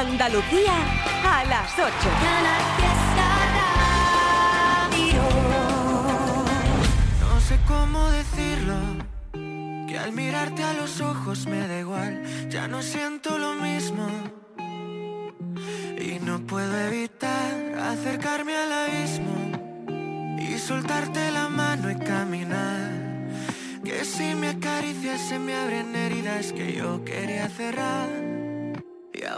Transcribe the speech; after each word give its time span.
Andalucía 0.00 0.72
a 1.26 1.44
las 1.44 1.78
8. 1.78 1.84
No 7.20 7.40
sé 7.42 7.58
cómo 7.68 8.08
decirlo, 8.08 8.76
que 9.86 9.98
al 9.98 10.12
mirarte 10.12 10.64
a 10.64 10.72
los 10.72 11.02
ojos 11.02 11.46
me 11.46 11.68
da 11.68 11.80
igual, 11.80 12.22
ya 12.48 12.66
no 12.66 12.80
siento 12.80 13.36
lo 13.36 13.56
mismo. 13.56 14.08
Y 16.00 16.18
no 16.18 16.46
puedo 16.46 16.78
evitar 16.78 17.78
acercarme 17.78 18.56
al 18.56 18.72
abismo 18.72 20.38
y 20.38 20.58
soltarte 20.58 21.30
la 21.30 21.50
mano 21.50 21.90
y 21.90 21.96
caminar. 21.96 22.90
Que 23.84 24.06
si 24.06 24.34
me 24.34 24.48
acaricias 24.48 25.20
se 25.28 25.38
me 25.38 25.54
abren 25.54 25.94
heridas 25.94 26.54
que 26.54 26.72
yo 26.72 27.04
quería 27.04 27.50
cerrar. 27.50 28.39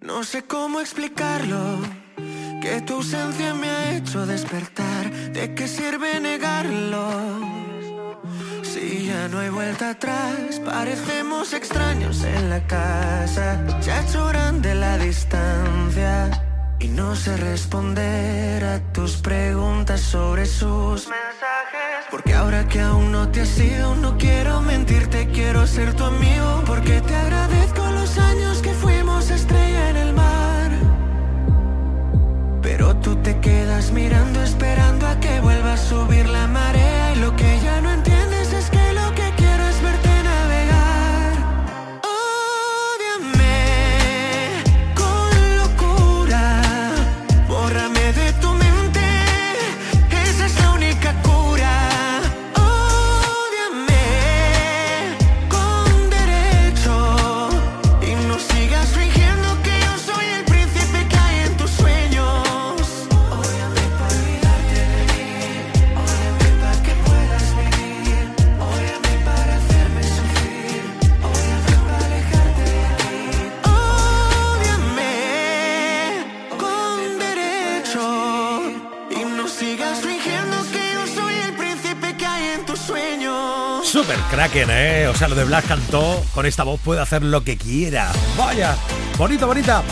No 0.00 0.22
sé 0.22 0.44
cómo 0.44 0.80
explicarlo. 0.80 1.80
Que 2.62 2.82
tu 2.86 2.94
ausencia 2.94 3.52
me 3.54 3.68
ha 3.68 3.96
hecho 3.96 4.26
despertar. 4.26 5.10
¿De 5.32 5.54
qué 5.56 5.66
sirve 5.66 6.20
negarlo? 6.20 7.10
Si 8.62 9.06
ya 9.06 9.26
no 9.26 9.40
hay 9.40 9.48
vuelta 9.48 9.90
atrás, 9.90 10.60
parecemos 10.64 11.52
extraños 11.52 12.22
en 12.22 12.48
la 12.48 12.64
casa. 12.68 13.60
Ya 13.80 14.06
lloran 14.06 14.62
de 14.62 14.74
la 14.76 14.96
distancia. 14.96 16.49
Y 16.80 16.88
no 16.88 17.14
sé 17.14 17.36
responder 17.36 18.64
a 18.64 18.80
tus 18.92 19.18
preguntas 19.18 20.00
sobre 20.00 20.46
sus 20.46 21.08
mensajes. 21.08 22.06
Porque 22.10 22.34
ahora 22.34 22.66
que 22.68 22.80
aún 22.80 23.12
no 23.12 23.28
te 23.28 23.42
has 23.42 23.58
ido, 23.58 23.94
no 23.96 24.16
quiero 24.16 24.62
mentirte, 24.62 25.28
quiero 25.28 25.66
ser 25.66 25.94
tu 25.94 26.04
amigo. 26.04 26.62
Porque 26.66 27.00
te 27.02 27.14
agradezco 27.14 27.86
los 27.90 28.18
años 28.18 28.62
que 28.62 28.72
fuimos 28.72 29.30
estrella 29.30 29.90
en 29.90 29.96
el 29.96 30.12
mar. 30.14 30.70
Pero 32.62 32.96
tú 32.96 33.14
te 33.16 33.38
quedas 33.40 33.79
Kraken, 84.50 84.68
¿eh? 84.70 85.06
O 85.06 85.14
sea, 85.14 85.28
lo 85.28 85.34
de 85.34 85.44
Black 85.44 85.66
cantó, 85.66 86.24
con 86.34 86.44
esta 86.44 86.64
voz 86.64 86.80
puede 86.80 87.00
hacer 87.00 87.22
lo 87.22 87.44
que 87.44 87.56
quiera. 87.56 88.10
Vaya, 88.36 88.76
bonito, 89.16 89.46
bonita. 89.46 89.82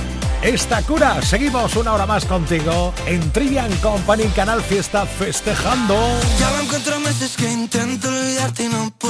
Esta 0.42 0.82
cura, 0.82 1.20
seguimos 1.22 1.76
una 1.76 1.92
hora 1.92 2.06
más 2.06 2.24
contigo 2.24 2.92
en 3.06 3.30
Trivian 3.32 3.72
Company, 3.76 4.24
Canal 4.28 4.62
Fiesta, 4.62 5.06
festejando. 5.06 5.94
Ya 6.38 6.50
van 6.50 6.66
cuatro 6.66 6.98
meses 7.00 7.36
que 7.36 7.50
intento 7.50 8.08
olvidarte 8.08 8.68
no 8.68 8.90
puedo. 8.98 9.07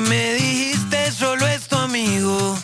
Me 0.00 0.34
dijiste 0.34 1.10
solo 1.12 1.46
es 1.46 1.68
tu 1.68 1.76
amigo. 1.76 2.58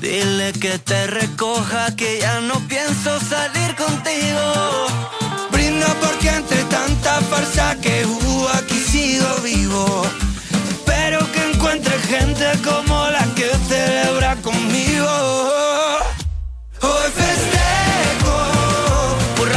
Dile 0.00 0.52
que 0.52 0.78
te 0.78 1.06
recoja 1.06 1.94
que 1.96 2.20
ya 2.20 2.40
no 2.40 2.54
pienso 2.68 3.18
salir 3.20 3.74
contigo. 3.74 4.86
Brinda 5.50 5.88
porque 6.00 6.28
entre 6.28 6.62
tanta 6.64 7.20
farsa 7.22 7.76
que 7.80 8.06
hubo 8.06 8.48
aquí 8.50 8.78
sigo 8.78 9.34
vivo. 9.42 10.06
Espero 10.70 11.20
que 11.32 11.50
encuentre 11.50 11.98
gente 12.00 12.46
como 12.64 13.08
la 13.08 13.24
que 13.34 13.50
celebra 13.68 14.36
conmigo. 14.36 15.08
Hoy 16.80 17.10
festejo 17.14 18.36
por 19.36 19.48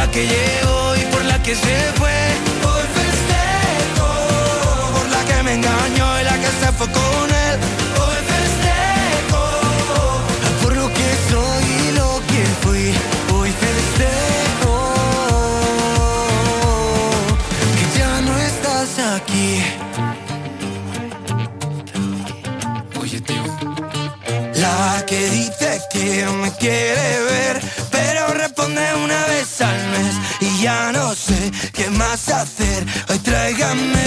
me 26.04 26.52
quiere 26.58 27.20
ver, 27.32 27.62
pero 27.90 28.28
responde 28.34 28.82
una 29.04 29.26
vez 29.28 29.62
al 29.62 29.88
mes 29.90 30.16
y 30.42 30.62
ya 30.62 30.92
no 30.92 31.16
sé 31.16 31.52
qué 31.74 31.90
más 31.92 32.28
hacer. 32.28 32.86
Hoy 33.10 33.20
tráigame 33.20 34.04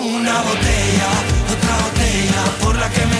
una 0.00 0.42
botella, 0.42 1.10
otra 1.52 1.76
botella 1.84 2.42
por 2.60 2.76
la 2.76 2.90
que 2.90 3.06
me 3.06 3.17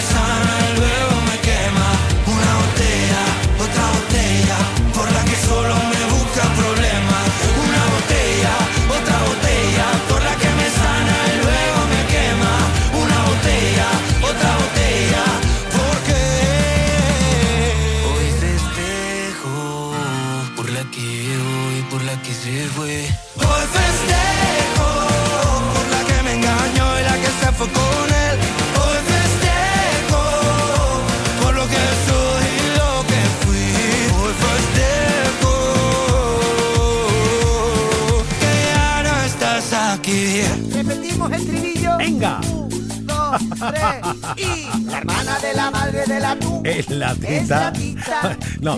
y 44.35 44.85
la 44.85 44.97
hermana 44.99 45.39
de 45.39 45.53
la 45.53 45.71
madre 45.71 46.05
de 46.05 46.19
la 46.19 46.35
tú. 46.35 46.61
Es 46.63 46.89
la 46.89 47.15
tita. 47.15 47.73
no, 48.61 48.77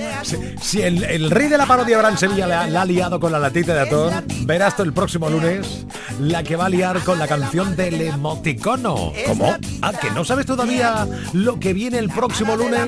si, 0.61 0.81
el, 0.81 1.31
rey 1.31 1.47
de 1.47 1.57
la 1.57 1.65
parodia 1.65 1.97
Abraham 1.97 2.17
Sevilla 2.17 2.47
la, 2.47 2.81
ha 2.81 2.85
liado 2.85 3.19
con 3.19 3.31
la 3.31 3.39
latita 3.39 3.73
de 3.73 3.81
atún, 3.81 4.11
verás 4.45 4.75
tú 4.75 4.83
el 4.83 4.93
próximo 4.93 5.29
lunes 5.29 5.85
la 6.19 6.43
que 6.43 6.55
va 6.55 6.65
a 6.65 6.69
liar 6.69 6.99
con 7.03 7.19
la 7.19 7.27
canción 7.27 7.75
del 7.75 8.01
emoticono. 8.01 9.13
¿Cómo? 9.27 9.55
Ah, 9.81 9.93
que 9.93 10.11
no 10.11 10.23
sabes 10.25 10.45
todavía 10.45 11.07
lo 11.33 11.59
que 11.59 11.73
viene 11.73 11.97
el 11.97 12.09
próximo 12.09 12.55
lunes. 12.55 12.87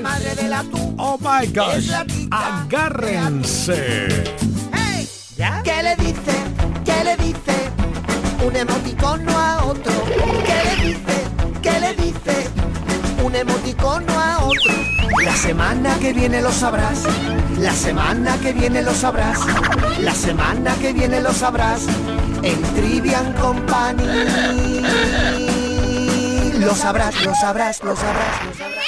Oh 0.96 1.18
my 1.20 1.46
gosh. 1.48 1.90
Agárrense. 2.30 4.08
¿Qué 5.36 5.82
le 5.82 5.96
dice? 5.96 6.32
¿Qué 6.84 7.04
le 7.04 7.16
dice? 7.16 7.54
Un 8.46 8.54
emoticono 8.54 9.36
a 9.36 9.64
otro. 9.64 9.92
¿Qué 10.06 10.82
le 10.82 10.88
dice? 10.88 11.23
¿Qué 11.64 11.80
le 11.80 11.94
dice? 11.94 12.50
Un 13.22 13.34
emoticono 13.34 14.12
a 14.20 14.44
otro. 14.44 14.74
La 15.24 15.34
semana 15.34 15.98
que 15.98 16.12
viene 16.12 16.42
lo 16.42 16.52
sabrás. 16.52 17.04
La 17.58 17.72
semana 17.72 18.36
que 18.36 18.52
viene 18.52 18.82
lo 18.82 18.92
sabrás. 18.92 19.38
La 19.98 20.14
semana 20.14 20.74
que 20.74 20.92
viene 20.92 21.22
lo 21.22 21.32
sabrás. 21.32 21.86
En 22.42 22.60
Trivian 22.74 23.32
Company. 23.32 24.04
Lo 26.58 26.74
sabrás, 26.74 27.24
lo 27.24 27.34
sabrás, 27.34 27.82
lo 27.82 27.96
sabrás, 27.96 28.44
lo 28.44 28.54
sabrás. 28.54 28.84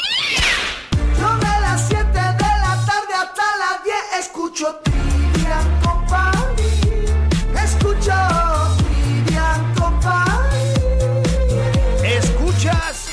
De 1.40 1.60
las 1.62 1.88
7 1.88 2.04
de 2.04 2.52
la 2.64 2.74
tarde 2.90 3.14
hasta 3.14 3.42
las 3.56 3.84
10 3.84 3.96
escucho 4.20 4.80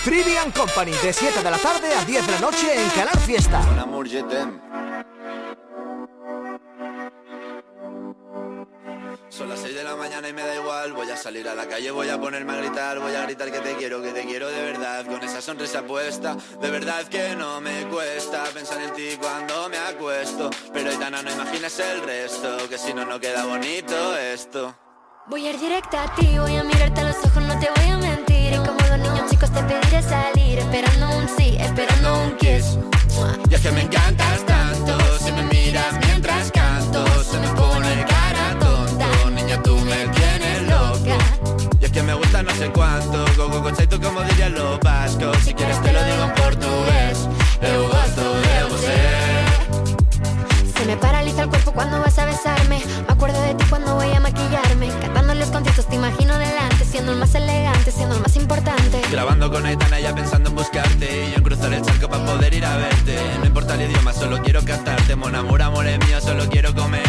Trivian 0.03 0.51
Company 0.51 0.91
de 0.91 1.13
7 1.13 1.41
de 1.41 1.49
la 1.49 1.57
tarde 1.57 1.95
a 1.95 2.03
10 2.03 2.25
de 2.25 2.31
la 2.33 2.39
noche 2.41 2.75
en 2.75 2.89
Canal 2.89 3.17
Fiesta. 3.19 3.61
Son 9.29 9.47
las 9.47 9.59
6 9.61 9.73
de 9.73 9.83
la 9.83 9.95
mañana 9.95 10.27
y 10.27 10.33
me 10.33 10.41
da 10.41 10.55
igual, 10.55 10.91
voy 10.91 11.09
a 11.09 11.15
salir 11.15 11.47
a 11.47 11.55
la 11.55 11.69
calle, 11.69 11.89
voy 11.91 12.09
a 12.09 12.19
ponerme 12.19 12.51
a 12.51 12.57
gritar, 12.57 12.99
voy 12.99 13.15
a 13.15 13.23
gritar 13.23 13.49
que 13.49 13.59
te 13.59 13.75
quiero, 13.75 14.01
que 14.01 14.11
te 14.11 14.25
quiero 14.25 14.49
de 14.49 14.61
verdad, 14.61 15.05
con 15.05 15.23
esa 15.23 15.41
sonrisa 15.41 15.83
puesta, 15.83 16.35
de 16.59 16.69
verdad 16.69 17.05
que 17.05 17.33
no 17.37 17.61
me 17.61 17.87
cuesta 17.87 18.43
pensar 18.53 18.81
en 18.81 18.91
ti 18.91 19.17
cuando 19.17 19.69
me 19.69 19.77
acuesto, 19.77 20.49
pero 20.73 20.89
Aitana 20.89 21.23
no 21.23 21.31
imaginas 21.31 21.79
el 21.79 22.03
resto, 22.03 22.69
que 22.69 22.77
si 22.77 22.93
no 22.93 23.05
no 23.05 23.21
queda 23.21 23.45
bonito 23.45 24.17
esto. 24.17 24.75
Voy 25.27 25.47
a 25.47 25.51
ir 25.51 25.59
directa 25.59 26.03
a 26.03 26.15
ti, 26.15 26.37
voy 26.37 26.57
a 26.57 26.63
mirarte 26.65 26.99
a 26.99 27.05
los 27.05 27.15
ojos, 27.25 27.41
no 27.41 27.57
te 27.57 27.69
voy 27.77 27.89
a 27.89 27.97
mentir. 27.97 28.12
Los 29.43 29.51
te 29.51 29.61
pediré 29.63 30.01
salir, 30.01 30.57
esperando 30.57 31.17
un 31.17 31.27
sí, 31.27 31.57
esperando 31.59 32.23
un 32.23 32.37
kiss. 32.37 32.77
Y 33.49 33.53
es 33.53 33.59
que 33.59 33.71
me 33.71 33.81
encantas 33.81 34.45
tanto, 34.45 34.97
si 35.19 35.33
me 35.33 35.43
miras 35.43 35.99
mientras 35.99 36.49
canto, 36.49 37.05
se 37.25 37.37
me 37.39 37.49
pone 37.49 38.05
cara 38.05 38.57
tonto. 38.57 39.29
Niña, 39.31 39.61
tú 39.61 39.77
me 39.79 40.07
tienes 40.07 40.61
loca. 40.69 41.17
Y 41.77 41.83
es 41.83 41.91
que 41.91 42.01
me 42.03 42.13
gusta 42.13 42.41
no 42.41 42.51
sé 42.51 42.69
cuánto, 42.69 43.25
go 43.35 43.49
go 43.49 43.69
tú 43.73 43.99
como 43.99 44.21
dirían 44.21 44.53
los 44.53 44.79
vascos. 44.79 45.35
Si 45.43 45.53
quieres 45.53 45.81
te 45.81 45.91
lo 45.91 46.01
digo 46.05 46.23
en 46.23 46.33
portugués, 46.35 47.27
eu 47.61 47.89
gosto 47.89 48.23
de 48.45 48.63
você. 48.69 48.97
Se 50.73 50.85
me 50.85 50.95
paraliza 50.95 51.41
el 51.41 51.49
cuerpo 51.49 51.73
cuando 51.73 51.99
vas 51.99 52.17
a 52.17 52.23
besarme. 52.23 52.81
Me 53.07 53.13
acuerdo 53.13 53.41
de 53.41 53.55
ti 53.55 53.65
cuando 53.69 53.95
voy 53.95 54.09
a 54.09 54.21
maquillarme 54.21 54.89
conciertos 55.53 55.85
te 55.85 55.95
imagino 55.95 56.35
delante, 56.37 56.53
siendo 56.53 56.62
importante. 58.53 59.01
Grabando 59.11 59.51
con 59.51 59.65
Aitana 59.65 59.99
ya 59.99 60.13
pensando 60.13 60.49
en 60.49 60.55
buscarte 60.55 61.25
y 61.27 61.31
yo 61.31 61.37
en 61.37 61.43
cruzar 61.43 61.73
el 61.73 61.81
charco 61.81 62.07
para 62.07 62.25
poder 62.25 62.53
ir 62.53 62.65
a 62.65 62.77
verte. 62.77 63.17
No 63.39 63.45
importa 63.45 63.75
el 63.75 63.89
idioma, 63.89 64.13
solo 64.13 64.41
quiero 64.41 64.63
cantarte. 64.63 65.15
Mon 65.15 65.33
amor, 65.35 65.61
amor 65.61 65.87
es 65.87 65.99
mío, 66.05 66.21
solo 66.21 66.47
quiero 66.49 66.73
comer. 66.75 67.03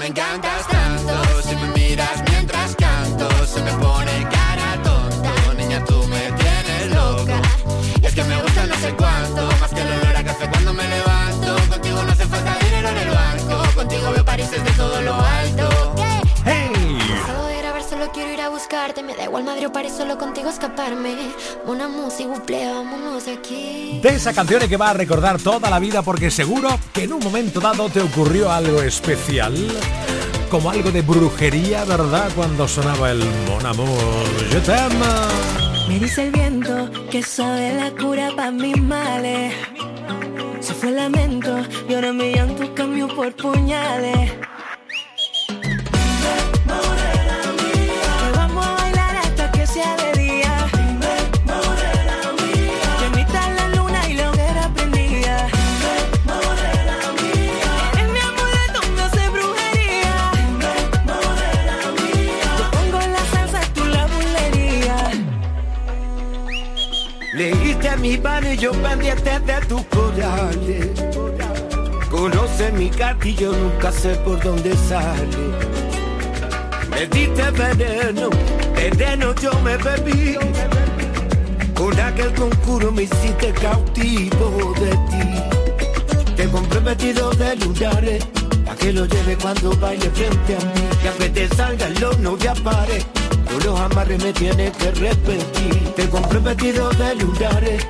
Me 0.00 0.06
encantas 0.06 0.66
tanto, 0.66 0.89
De 24.02 24.08
esa 24.08 24.32
canción 24.32 24.68
que 24.68 24.76
va 24.76 24.90
a 24.90 24.94
recordar 24.94 25.40
toda 25.40 25.70
la 25.70 25.78
vida 25.78 26.02
porque 26.02 26.30
seguro 26.30 26.68
que 26.92 27.04
en 27.04 27.12
un 27.12 27.20
momento 27.20 27.60
dado 27.60 27.88
te 27.88 28.00
ocurrió 28.00 28.50
algo 28.50 28.82
especial. 28.82 29.54
Como 30.50 30.70
algo 30.70 30.90
de 30.90 31.02
brujería, 31.02 31.84
¿verdad? 31.84 32.28
Cuando 32.34 32.66
sonaba 32.66 33.10
el 33.12 33.24
Mon 33.46 33.64
Amour, 33.64 33.88
je 34.50 34.60
t'aime. 34.60 35.50
Me 35.88 35.98
dice 35.98 36.24
el 36.24 36.32
viento 36.32 36.90
que 37.10 37.22
sabe 37.22 37.74
la 37.74 37.90
cura 37.90 38.30
para 38.36 38.50
mis 38.50 38.80
males. 38.80 39.54
Se 40.60 40.74
fue 40.74 40.90
el 40.90 40.96
lamento 40.96 41.56
y 41.88 41.94
ahora 41.94 42.12
mi 42.12 42.32
llanto 42.32 42.74
cambió 42.74 43.08
por 43.08 43.34
puñales. 43.34 44.32
Yo 68.56 68.72
pendiente 68.72 69.38
de 69.40 69.60
tus 69.66 69.82
corales. 69.86 70.88
Conoce 72.10 72.72
mi 72.72 72.90
yo 73.36 73.52
nunca 73.52 73.92
sé 73.92 74.14
por 74.16 74.42
dónde 74.42 74.76
sale. 74.88 75.36
Me 76.90 77.06
diste 77.06 77.50
veneno, 77.52 78.30
veneno 78.74 79.34
yo 79.36 79.52
me 79.60 79.76
bebí. 79.76 80.36
Con 81.74 81.98
aquel 81.98 82.32
concurso 82.34 82.92
me 82.92 83.04
hiciste 83.04 83.52
cautivo 83.52 84.74
de 84.80 84.90
ti. 84.90 86.34
Te 86.36 86.48
compré 86.48 86.80
vestido 86.80 87.30
de 87.30 87.56
lunares 87.56 88.26
que 88.80 88.92
lo 88.92 89.04
lleve 89.04 89.36
cuando 89.36 89.76
baile 89.76 90.10
frente 90.10 90.56
a 90.56 90.58
mí. 90.58 90.88
Que 91.02 91.08
aunque 91.08 91.28
te 91.28 91.48
salgan 91.54 91.94
los 92.00 92.18
novias 92.18 92.58
pares, 92.60 93.06
todos 93.46 93.64
los 93.64 93.80
amarres 93.80 94.22
me 94.22 94.32
tienes 94.32 94.76
que 94.76 94.90
repetir. 94.92 95.94
Te 95.96 96.08
compro 96.08 96.40
vestido 96.40 96.88
de 96.90 97.14
lunares, 97.16 97.86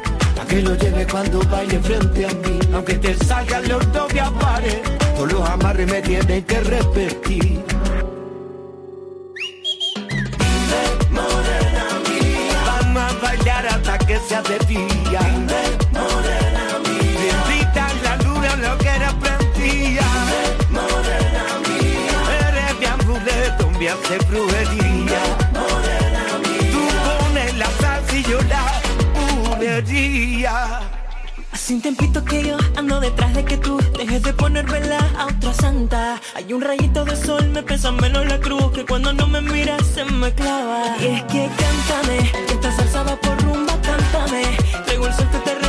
que 0.50 0.62
lo 0.62 0.74
lleve 0.74 1.06
cuando 1.06 1.38
baile 1.48 1.78
frente 1.78 2.26
a 2.26 2.28
mí. 2.28 2.58
Aunque 2.74 2.94
te 2.94 3.14
salgan 3.24 3.68
los 3.68 3.86
novias 3.88 4.30
pares, 4.32 4.80
todos 5.14 5.32
los 5.32 5.48
amarres 5.48 5.86
me 5.86 6.02
tienes 6.02 6.44
que 6.44 6.60
repetir. 6.60 7.64
Vamos 12.66 13.02
a 13.02 13.12
bailar 13.22 13.66
hasta 13.68 13.98
que 13.98 14.18
sea 14.28 14.42
de 14.42 14.58
día. 14.66 15.20
Bendita 17.22 17.86
la 18.02 18.16
luna, 18.24 18.56
lo 18.56 18.78
que 18.78 18.88
era 18.88 19.12
prendía. 19.20 20.08
Eres 22.40 22.78
mi 22.80 22.86
amuleto, 22.86 23.70
me 23.78 23.88
hace 23.88 24.18
brujería. 24.28 25.49
La 29.80 29.86
bulería. 29.86 30.80
Hace 31.52 31.74
un 31.74 31.82
tiempito 31.82 32.24
que 32.24 32.44
yo 32.44 32.56
ando 32.76 33.00
detrás 33.00 33.34
de 33.34 33.44
que 33.44 33.56
tú 33.56 33.78
dejes 33.98 34.22
de 34.22 34.32
poner 34.32 34.64
vela 34.66 34.98
a 35.18 35.26
otra 35.26 35.52
santa. 35.52 36.20
Hay 36.34 36.52
un 36.52 36.60
rayito 36.60 37.04
de 37.04 37.16
sol, 37.16 37.48
me 37.48 37.62
pesa 37.62 37.90
menos 37.90 38.26
la 38.26 38.38
cruz 38.38 38.70
que 38.72 38.84
cuando 38.84 39.12
no 39.12 39.26
me 39.26 39.40
miras 39.40 39.84
se 39.86 40.04
me 40.04 40.32
clava. 40.32 40.96
Y 41.00 41.06
es 41.06 41.22
que 41.24 41.50
cántame, 41.58 42.30
que 42.46 42.52
esta 42.52 42.72
salsa 42.72 43.02
va 43.02 43.16
por 43.16 43.42
rumba, 43.42 43.74
cántame. 43.82 44.42
Traigo 44.84 45.06
el 45.06 45.14
sol 45.14 45.28
te 45.30 45.59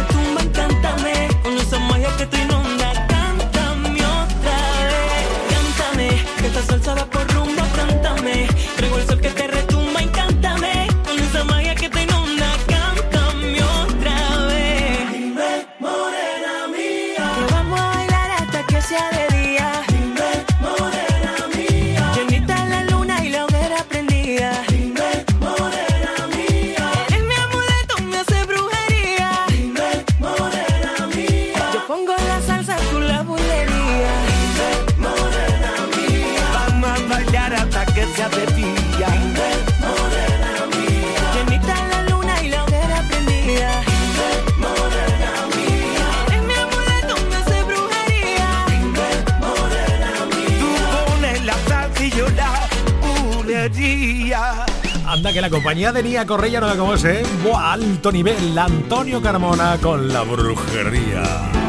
compañía 55.51 55.91
de 55.91 56.01
Nia 56.01 56.25
Correia 56.25 56.61
no 56.61 56.67
la 56.67 56.77
conoce, 56.77 57.21
¿eh? 57.21 57.23
Buah, 57.43 57.73
alto 57.73 58.09
nivel, 58.09 58.57
Antonio 58.57 59.21
Carmona 59.21 59.77
con 59.81 60.07
la 60.07 60.21
brujería. 60.21 61.23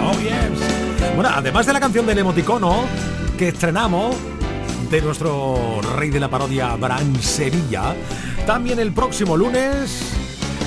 Oh 0.04 0.12
yes. 0.20 1.14
Bueno, 1.16 1.30
además 1.34 1.66
de 1.66 1.72
la 1.72 1.80
canción 1.80 2.06
del 2.06 2.18
emoticono 2.18 2.84
que 3.36 3.48
estrenamos 3.48 4.14
de 4.88 5.02
nuestro 5.02 5.80
rey 5.96 6.10
de 6.10 6.20
la 6.20 6.28
parodia, 6.28 6.70
Abraham 6.70 7.20
Sevilla, 7.20 7.96
también 8.46 8.78
el 8.78 8.92
próximo 8.92 9.36
lunes 9.36 10.12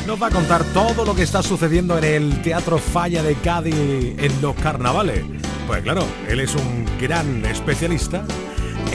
nos 0.05 0.21
va 0.21 0.27
a 0.27 0.31
contar 0.31 0.65
todo 0.65 1.05
lo 1.05 1.15
que 1.15 1.23
está 1.23 1.41
sucediendo 1.41 1.97
en 1.97 2.03
el 2.03 2.41
Teatro 2.41 2.77
Falla 2.77 3.23
de 3.23 3.35
Cádiz 3.35 3.75
en 3.75 4.41
los 4.41 4.55
carnavales. 4.55 5.23
Pues 5.67 5.81
claro, 5.83 6.05
él 6.27 6.41
es 6.41 6.53
un 6.53 6.85
gran 6.99 7.45
especialista 7.45 8.25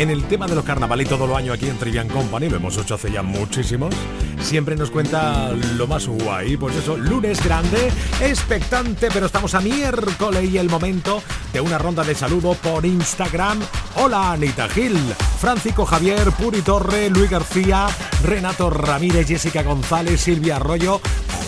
en 0.00 0.08
el 0.08 0.24
tema 0.24 0.46
de 0.46 0.54
los 0.54 0.64
carnavales 0.64 1.06
todo 1.10 1.26
lo 1.26 1.36
año 1.36 1.52
aquí 1.52 1.68
en 1.68 1.76
Trivian 1.76 2.08
Company, 2.08 2.48
lo 2.48 2.56
hemos 2.56 2.78
hecho 2.78 2.94
hace 2.94 3.12
ya 3.12 3.22
muchísimos. 3.22 3.94
Siempre 4.40 4.74
nos 4.74 4.90
cuenta 4.90 5.52
lo 5.52 5.86
más 5.86 6.06
guay. 6.06 6.56
Pues 6.56 6.74
eso, 6.76 6.96
lunes 6.96 7.44
grande, 7.44 7.92
expectante, 8.22 9.08
pero 9.12 9.26
estamos 9.26 9.54
a 9.54 9.60
miércoles 9.60 10.50
y 10.50 10.56
el 10.56 10.70
momento 10.70 11.22
de 11.52 11.60
una 11.60 11.76
ronda 11.76 12.02
de 12.02 12.14
saludo 12.14 12.54
por 12.54 12.86
Instagram. 12.86 13.60
Hola 13.96 14.32
Anita 14.32 14.70
Gil, 14.70 14.96
Francisco 15.38 15.84
Javier, 15.84 16.32
Puri 16.32 16.62
Torre, 16.62 17.10
Luis 17.10 17.28
García, 17.28 17.86
Renato 18.24 18.70
Ramírez, 18.70 19.28
Jessica 19.28 19.62
González, 19.62 20.18
Silvia 20.18 20.56
Arroyo, 20.56 21.02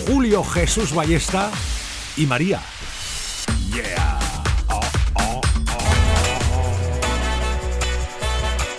Julio 0.05 0.43
Jesús 0.43 0.93
Ballesta 0.93 1.49
y 2.17 2.27
María. 2.27 2.61
Yeah. 3.73 4.12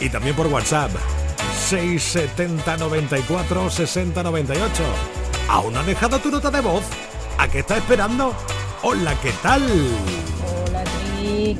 Y 0.04 0.10
también 0.10 0.36
por 0.36 0.46
WhatsApp 0.48 0.90
670 1.68 2.76
94 2.76 3.70
60 3.70 4.22
98. 4.22 4.82
¿Aún 5.48 5.72
no 5.72 5.82
dejado 5.82 6.18
tu 6.18 6.30
nota 6.30 6.50
de 6.50 6.60
voz? 6.60 6.84
¿A 7.38 7.48
qué 7.48 7.60
estás 7.60 7.78
esperando? 7.78 8.34
Hola, 8.82 9.14
¿qué 9.22 9.32
tal? 9.42 9.62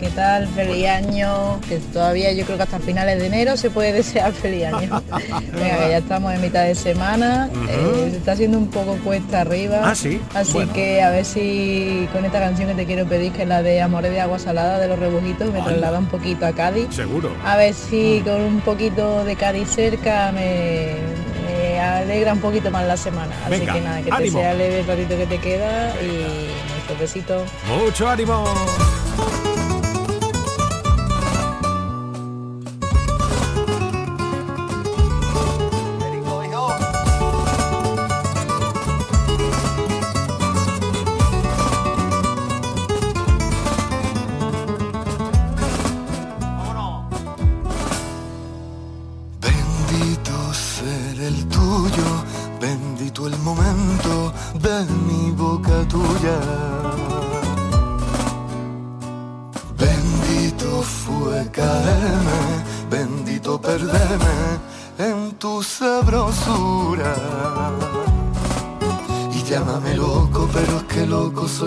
¿Qué 0.01 0.09
tal? 0.15 0.49
Feliz 0.49 0.87
año. 0.89 1.61
Que 1.69 1.79
todavía 1.79 2.33
yo 2.33 2.45
creo 2.45 2.57
que 2.57 2.63
hasta 2.63 2.79
finales 2.79 3.19
de 3.21 3.27
enero 3.27 3.57
se 3.57 3.69
puede 3.71 3.93
desear 4.01 4.33
feliz 4.33 4.65
año. 4.67 5.03
Venga, 5.53 5.77
que 5.79 5.91
ya 5.91 5.99
estamos 5.99 6.33
en 6.33 6.41
mitad 6.41 6.65
de 6.65 6.75
semana. 6.75 7.49
eh, 7.69 8.09
se 8.11 8.17
está 8.17 8.33
haciendo 8.33 8.57
un 8.59 8.69
poco 8.69 8.97
cuesta 9.05 9.43
arriba. 9.43 9.81
Ah, 9.85 9.95
sí. 9.95 10.21
Así 10.35 10.53
Bueno. 10.53 10.73
que 10.73 11.03
a 11.03 11.11
ver 11.11 11.25
si 11.25 12.09
con 12.13 12.25
esta 12.25 12.41
canción 12.41 12.69
que 12.69 12.75
te 12.75 12.87
quiero 12.87 13.07
pedir, 13.07 13.33
que 13.33 13.43
es 13.43 13.49
la 13.49 13.63
de 13.63 13.83
Amores 13.83 14.11
de 14.11 14.21
Agua 14.21 14.39
Salada 14.39 14.79
de 14.79 14.89
los 14.89 14.99
Rebujitos, 14.99 15.49
me 15.53 15.59
Hola. 15.59 15.65
traslada 15.69 15.99
un 15.99 16.07
poquito 16.07 16.47
a 16.47 16.53
Cádiz. 16.53 16.87
Seguro. 16.95 17.31
A 17.45 17.57
ver 17.57 17.75
si 17.75 18.23
con 18.25 18.41
un 18.41 18.61
poquito 18.61 19.25
de 19.25 19.37
Cádiz 19.37 19.69
cerca 19.69 20.33
me, 20.33 20.93
me 21.47 21.81
alegra 21.81 22.33
un 22.33 22.41
poquito 22.41 22.71
más 22.71 22.87
la 22.87 22.97
semana. 22.97 23.35
Así 23.47 23.59
Venga, 23.59 23.73
que 23.75 23.81
nada, 23.81 24.03
que 24.03 24.11
ánimo. 24.11 24.39
te 24.39 24.45
sea 24.45 24.55
leve 24.55 24.81
el 24.81 24.87
ratito 24.87 25.17
que 25.17 25.27
te 25.27 25.39
queda 25.39 25.93
y 26.01 27.01
besitos. 27.01 27.43
Mucho 27.67 28.09
ánimo. 28.09 28.45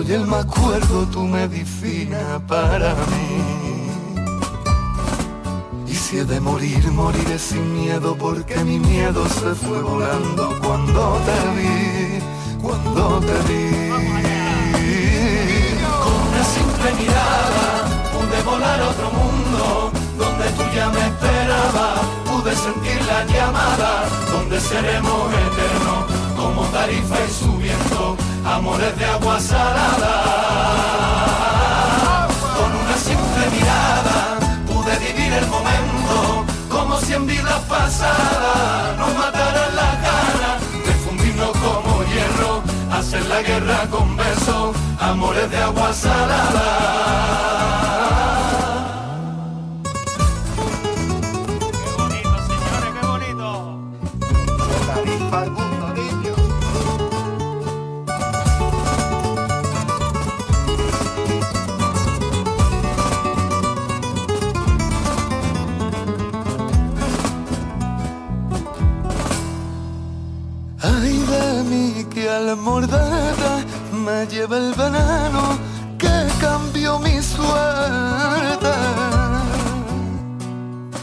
Soy 0.08 0.16
el 0.16 0.26
más 0.26 0.46
cuerdo, 0.46 1.06
tu 1.12 1.20
medicina 1.20 2.40
para 2.46 2.94
mí. 2.94 3.90
Y 5.86 5.94
si 5.94 6.18
he 6.18 6.24
de 6.24 6.40
morir, 6.40 6.90
moriré 6.92 7.38
sin 7.38 7.74
miedo 7.74 8.16
porque 8.16 8.56
mi 8.64 8.78
miedo 8.78 9.28
se 9.28 9.54
fue 9.54 9.82
volando 9.82 10.58
cuando 10.62 11.20
te 11.26 11.38
vi, 11.56 12.20
cuando 12.62 13.20
te 13.20 13.38
vi. 13.48 13.88
Con 16.02 16.14
una 16.28 16.44
simple 16.56 16.88
mirada 17.00 17.68
pude 18.12 18.42
volar 18.50 18.80
a 18.80 18.88
otro 18.88 19.10
mundo 19.10 19.92
donde 20.16 20.46
tú 20.56 20.62
ya 20.74 20.88
me 20.88 21.00
esperabas, 21.00 22.00
pude 22.30 22.56
sentir 22.56 22.98
la 23.04 23.26
llamada 23.26 24.08
donde 24.32 24.58
seremos 24.58 25.32
eternos 25.32 26.00
como 26.34 26.62
tarifa 26.68 27.16
y 27.26 27.30
subiendo 27.30 28.16
amores 28.54 28.98
de 28.98 29.04
agua 29.04 29.40
salada. 29.40 30.14
Con 32.56 32.70
una 32.82 32.96
simple 32.96 33.50
mirada 33.56 34.38
pude 34.66 34.98
vivir 34.98 35.32
el 35.32 35.46
momento 35.46 36.44
como 36.68 36.98
si 37.00 37.12
en 37.12 37.26
vidas 37.26 37.60
pasadas 37.68 38.96
nos 38.98 39.14
mataran 39.14 39.76
las 39.76 39.94
ganas 40.02 40.60
de 40.86 40.92
fundirnos 41.04 41.50
como 41.50 42.02
hierro, 42.04 42.62
hacer 42.92 43.24
la 43.26 43.42
guerra 43.42 43.86
con 43.90 44.16
besos, 44.16 44.76
amores 44.98 45.50
de 45.50 45.58
agua 45.58 45.92
salada. 45.92 47.57
La 72.40 72.54
mordada 72.54 73.64
me 73.92 74.26
lleva 74.26 74.56
el 74.58 74.72
veneno 74.74 75.58
que 75.98 76.28
cambió 76.40 76.98
mi 76.98 77.20
suerte. 77.22 78.74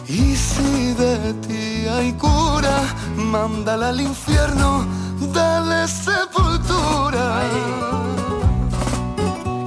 Y 0.07 0.35
si 0.35 0.93
de 0.93 1.33
ti 1.45 1.87
hay 1.87 2.13
cura, 2.13 2.77
mándala 3.17 3.89
al 3.89 3.99
infierno, 4.01 4.85
dale 5.33 5.87
sepultura. 5.87 7.41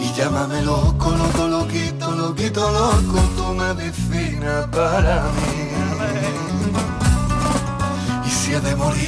Y 0.01 0.13
llámame 0.17 0.63
loco, 0.63 1.11
loco, 1.11 1.49
loquito, 1.49 2.11
loquito, 2.13 2.71
loco, 2.71 3.21
tu 3.37 3.47
medicina 3.55 4.67
para 4.71 5.23
mí. 5.37 5.69
Y 8.27 8.31
si 8.31 8.55
he 8.55 8.61
de 8.61 8.75
morir, 8.77 9.08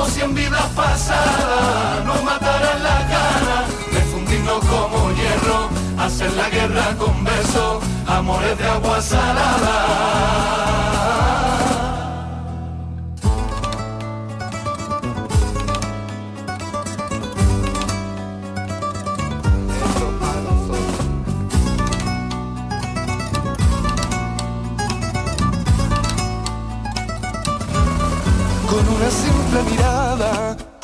como 0.00 0.12
si 0.12 0.20
en 0.22 0.34
vidas 0.34 0.66
pasadas 0.74 2.04
nos 2.06 2.22
mataran 2.22 2.82
la 2.82 3.02
gana 3.02 3.66
de 3.92 4.00
fundirnos 4.10 4.64
como 4.64 5.10
hierro, 5.12 5.68
hacer 5.98 6.32
la 6.32 6.48
guerra 6.48 6.96
con 6.96 7.22
besos, 7.22 7.84
amores 8.06 8.56
de 8.56 8.64
agua 8.64 9.02
salada. 9.02 10.19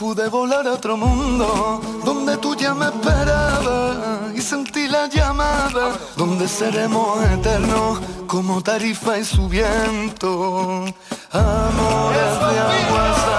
Pude 0.06 0.28
volar 0.28 0.64
a 0.68 0.74
otro 0.74 0.96
mundo 0.96 1.80
donde 2.04 2.36
tú 2.36 2.54
ya 2.54 2.72
me 2.74 2.86
esperabas 2.86 4.32
y 4.36 4.40
sentí 4.40 4.86
la 4.86 5.08
llamada 5.08 5.98
donde 6.16 6.46
seremos 6.46 7.24
eternos 7.24 7.98
como 8.28 8.62
tarifa 8.62 9.18
y 9.18 9.24
su 9.24 9.48
viento. 9.48 10.84
Amores 11.32 12.32
de 12.46 12.54
agua 12.70 13.35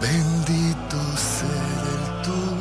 Bendito 0.00 0.96
ser 1.16 1.82
el 1.94 2.22
tuyo. 2.22 2.52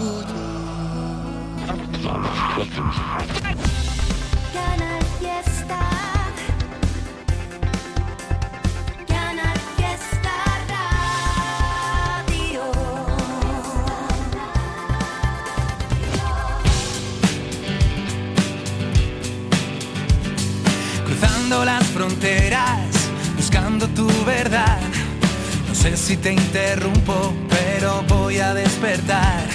Sé 25.82 25.98
si 25.98 26.16
te 26.16 26.34
interrumpo, 26.34 27.34
pero 27.50 28.04
voy 28.08 28.38
a 28.38 28.54
despertar. 28.54 29.48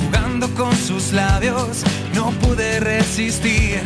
Jugando 0.00 0.48
con 0.54 0.72
sus 0.76 1.12
labios, 1.12 1.82
no 2.14 2.30
pude 2.30 2.78
resistir. 2.78 3.80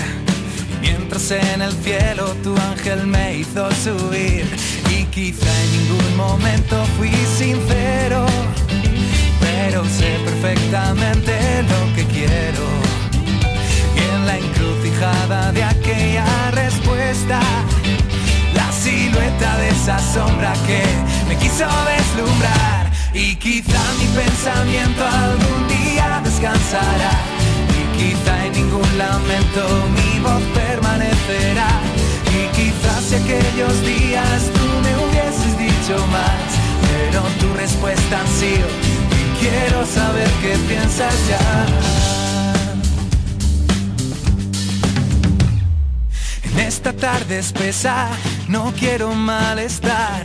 Mientras 0.82 1.30
en 1.30 1.62
el 1.62 1.72
cielo 1.72 2.34
tu 2.42 2.54
ángel 2.56 3.06
me 3.06 3.38
hizo 3.38 3.70
subir. 3.72 4.44
Y 4.90 5.04
quizá 5.04 5.50
en 5.64 5.72
ningún 5.72 6.16
momento 6.16 6.84
fui 6.98 7.12
sincero, 7.38 8.26
pero 9.40 9.82
sé 9.86 10.18
perfectamente 10.24 11.32
lo 11.72 11.94
que 11.94 12.04
quiero. 12.04 12.64
Y 13.96 14.14
en 14.14 14.26
la 14.26 14.36
encrucijada 14.36 15.52
de 15.52 15.64
aquella 15.64 16.50
respuesta, 16.50 17.40
silueta 19.12 19.56
de 19.58 19.68
esa 19.68 19.98
sombra 19.98 20.52
que 20.66 20.82
me 21.28 21.36
quiso 21.36 21.66
deslumbrar. 21.86 22.90
Y 23.14 23.36
quizá 23.36 23.80
mi 23.98 24.06
pensamiento 24.06 25.04
algún 25.04 25.68
día 25.68 26.20
descansará. 26.24 27.12
Y 27.78 27.98
quizá 27.98 28.46
en 28.46 28.52
ningún 28.52 28.98
lamento 28.98 29.62
mi 29.94 30.20
voz 30.20 30.42
permanecerá. 30.54 31.68
Y 32.32 32.56
quizás 32.56 33.04
si 33.04 33.16
aquellos 33.16 33.82
días 33.82 34.50
tú 34.54 34.66
me 34.82 34.92
hubieses 35.04 35.58
dicho 35.58 35.98
más, 36.08 36.48
pero 36.88 37.22
tu 37.40 37.52
respuesta 37.54 38.20
ha 38.20 38.26
sido. 38.26 38.66
Y 39.20 39.40
quiero 39.40 39.84
saber 39.86 40.28
qué 40.42 40.56
piensas 40.68 41.14
ya. 41.28 42.11
Esta 46.66 46.92
tarde 46.92 47.38
espesa 47.38 48.08
no 48.48 48.72
quiero 48.78 49.12
malestar, 49.14 50.24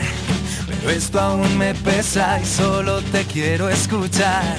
pero 0.67 0.89
esto 0.89 1.19
aún 1.19 1.57
me 1.57 1.73
pesa 1.73 2.39
y 2.41 2.45
solo 2.45 3.01
te 3.01 3.23
quiero 3.25 3.69
escuchar. 3.69 4.57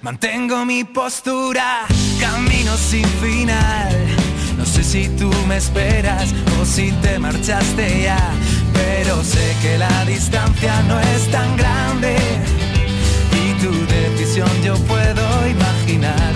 Mantengo 0.00 0.64
mi 0.64 0.84
postura, 0.84 1.86
camino 2.20 2.76
sin 2.76 3.04
final. 3.04 3.94
No 4.56 4.64
sé 4.64 4.82
si 4.82 5.08
tú 5.10 5.30
me 5.48 5.56
esperas 5.56 6.32
o 6.60 6.64
si 6.64 6.92
te 7.02 7.18
marchaste 7.18 8.02
ya, 8.02 8.32
pero 8.72 9.22
sé 9.22 9.56
que 9.60 9.78
la 9.78 10.04
distancia 10.04 10.82
no 10.82 10.98
es 10.98 11.30
tan 11.30 11.56
grande 11.56 12.16
y 13.32 13.62
tu 13.62 13.72
decisión 13.86 14.50
yo 14.62 14.76
puedo 14.86 15.48
imaginarme. 15.48 16.31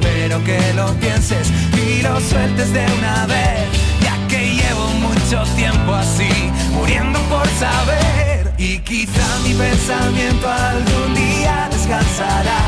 Espero 0.00 0.44
que 0.44 0.74
lo 0.74 0.94
pienses 1.00 1.50
y 1.74 2.02
lo 2.02 2.20
sueltes 2.20 2.72
de 2.72 2.86
una 2.98 3.26
vez, 3.26 3.66
ya 4.00 4.14
que 4.28 4.54
llevo 4.54 4.86
mucho 5.00 5.42
tiempo 5.56 5.92
así, 5.92 6.30
muriendo 6.72 7.18
por 7.22 7.44
saber. 7.58 8.52
Y 8.58 8.78
quizá 8.78 9.26
mi 9.44 9.54
pensamiento 9.54 10.48
algún 10.48 11.14
día 11.16 11.68
descansará, 11.72 12.60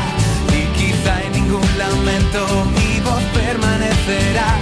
y 0.49 0.77
quizá 0.77 1.23
en 1.23 1.31
ningún 1.31 1.69
lamento 1.77 2.45
mi 2.75 2.99
voz 2.99 3.23
permanecerá. 3.33 4.57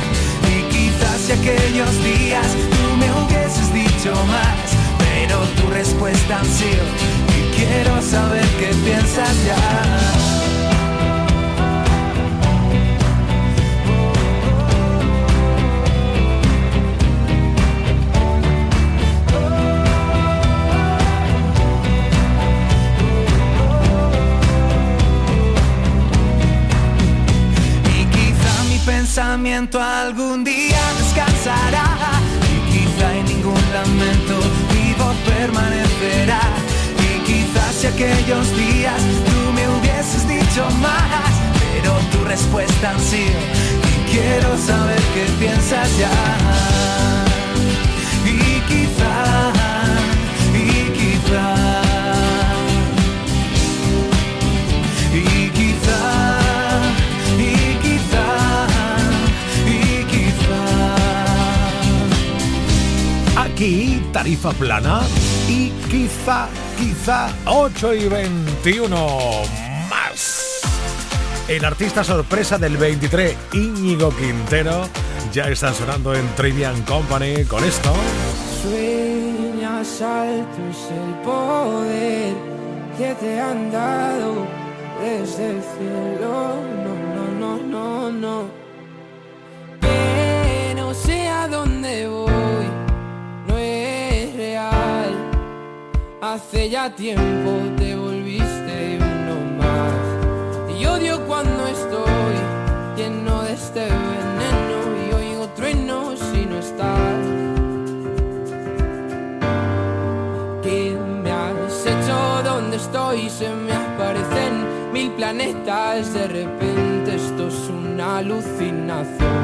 Y 0.54 0.62
quizás 0.72 1.22
si 1.26 1.32
aquellos 1.32 2.04
días 2.04 2.46
tú 2.70 2.98
me 2.98 3.12
hubieses 3.20 3.74
dicho 3.74 4.14
más, 4.28 4.78
pero 5.00 5.40
tu 5.58 5.72
respuesta 5.72 6.40
ha 6.40 6.46
sido, 6.46 6.86
y 7.36 7.56
quiero 7.56 8.00
saber 8.00 8.46
qué 8.60 8.68
piensas 8.86 9.34
ya. 9.44 10.29
Pensamiento 29.40 29.82
algún 29.82 30.44
día 30.44 30.80
descansará. 30.98 31.86
Y 32.52 32.72
quizá 32.72 33.16
y 33.16 33.24
ningún 33.34 33.62
lamento, 33.74 34.38
vivo 34.74 35.14
permanecerá. 35.26 36.42
Y 36.98 37.20
quizás 37.26 37.76
si 37.76 37.88
aquellos 37.88 38.56
días 38.58 39.02
tú 39.26 39.54
me 39.54 39.68
hubieses 39.70 40.28
dicho 40.28 40.66
más, 40.82 41.32
pero 41.72 41.98
tu 42.12 42.26
respuesta 42.26 42.92
ha 42.92 43.00
sido, 43.00 43.40
y 43.90 44.12
quiero 44.12 44.58
saber 44.58 45.00
qué 45.14 45.26
piensas 45.40 45.98
ya. 45.98 47.29
Tarifa 64.12 64.52
plana 64.52 65.02
y 65.48 65.70
quizá, 65.90 66.48
quizá 66.78 67.30
8 67.46 67.94
y 67.94 68.08
21 68.08 69.08
más. 69.90 70.62
El 71.48 71.66
artista 71.66 72.04
sorpresa 72.04 72.58
del 72.58 72.78
23, 72.78 73.36
Íñigo 73.54 74.16
Quintero, 74.16 74.88
ya 75.32 75.48
están 75.50 75.74
sonando 75.74 76.14
en 76.14 76.28
Trivian 76.36 76.82
Company 76.84 77.46
con 77.46 77.64
esto. 77.64 77.94
Sueñas 78.62 80.02
alto 80.02 80.62
es 80.70 80.92
el 80.92 81.14
poder 81.24 82.34
que 82.98 83.16
te 83.16 83.40
han 83.40 83.72
dado 83.72 84.46
desde 85.02 85.52
el 85.52 85.62
cielo. 85.62 86.56
No, 86.84 86.94
no, 87.16 87.58
no, 87.58 88.12
no, 88.12 88.12
no. 88.12 88.60
No 90.90 90.96
sé 90.96 91.28
a 91.28 91.48
dónde 91.48 92.08
voy, 92.08 92.66
Hace 96.32 96.70
ya 96.70 96.92
tiempo 96.92 97.50
te 97.76 97.96
volviste 97.96 99.00
uno 99.02 99.58
más. 99.58 100.80
Y 100.80 100.86
odio 100.86 101.26
cuando 101.26 101.66
estoy 101.66 102.36
lleno 102.96 103.42
de 103.42 103.54
este 103.54 103.80
veneno 103.80 104.78
y 105.08 105.14
oigo 105.16 105.48
truenos 105.56 106.20
si 106.20 106.46
no 106.46 106.60
estás. 106.60 107.26
¿Qué 110.62 110.96
me 111.24 111.32
has 111.32 111.86
hecho? 111.88 112.44
¿Dónde 112.44 112.78
estoy? 112.78 113.28
Se 113.28 113.50
me 113.50 113.74
aparecen 113.74 114.94
mil 114.94 115.10
planetas. 115.14 116.14
De 116.14 116.28
repente 116.28 117.16
esto 117.16 117.48
es 117.48 117.70
una 117.70 118.20
alucinación. 118.20 119.40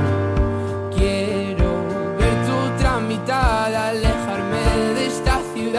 Quiero 0.96 1.84
ver 2.20 2.36
tu 2.46 2.78
tramitada, 2.78 3.90
alejarme 3.90 4.94
de 4.94 5.06
esta 5.08 5.25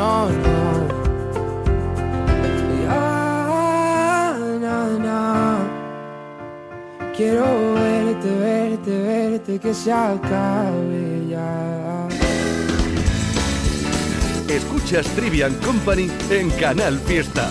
no, 0.00 0.30
no. 0.44 0.60
Ya, 2.82 4.34
na, 4.64 4.76
na. 5.06 5.22
Quiero 7.16 7.46
verte, 7.74 8.30
verte, 8.46 8.92
verte, 9.02 9.58
que 9.58 9.74
se 9.74 9.92
acabe 9.92 11.26
ya. 11.28 12.08
Escuchas 14.48 15.06
Trivian 15.16 15.54
Company 15.66 16.10
en 16.30 16.50
Canal 16.50 16.98
Fiesta. 17.00 17.50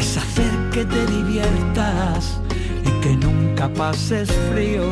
es 0.00 0.16
hacer 0.16 0.50
que 0.72 0.84
te 0.86 1.06
diviertas 1.06 2.40
y 2.86 2.90
que 3.02 3.16
nunca 3.16 3.68
pases 3.68 4.30
frío, 4.50 4.82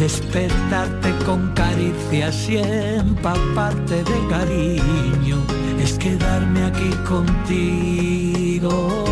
despertarte 0.00 1.14
con 1.24 1.52
caricias 1.52 2.48
y 2.48 2.56
empaparte 2.56 4.02
de 4.02 4.26
cariño, 4.28 5.36
es 5.80 5.92
quedarme 5.92 6.64
aquí 6.64 6.90
contigo. 7.08 9.11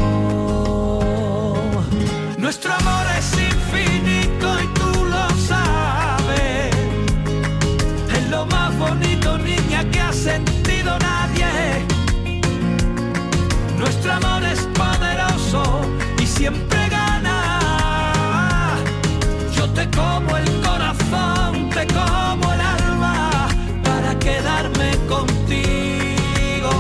Como 19.91 20.37
el 20.37 20.61
corazón, 20.61 21.71
te 21.71 21.87
como 21.87 22.53
el 22.53 22.61
alma 22.61 23.49
para 23.83 24.19
quedarme 24.19 24.91
contigo. 25.09 26.71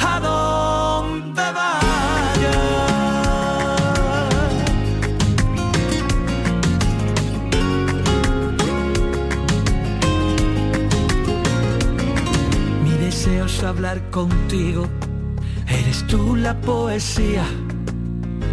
A 0.00 0.20
donde 0.20 1.42
vayas. 1.60 2.56
Mi 12.84 12.92
deseo 13.04 13.46
es 13.46 13.62
hablar 13.62 14.10
contigo. 14.10 14.86
Eres 15.68 16.06
tú 16.06 16.36
la 16.36 16.54
poesía. 16.60 17.44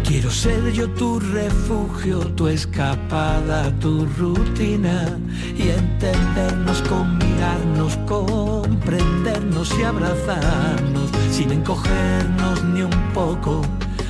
Quiero 0.06 0.30
ser 0.30 0.70
yo 0.72 0.88
tu 0.90 1.18
refugio, 1.18 2.18
tu 2.36 2.46
escapada, 2.46 3.72
tu 3.80 4.06
rutina 4.18 5.18
y 5.56 5.70
entendernos 5.70 6.82
con 6.82 7.18
mirarnos, 7.18 7.96
comprendernos 8.06 9.72
y 9.78 9.82
abrazarnos 9.82 11.10
sin 11.30 11.52
encogernos 11.52 12.62
ni 12.64 12.82
un 12.82 13.12
poco 13.14 13.62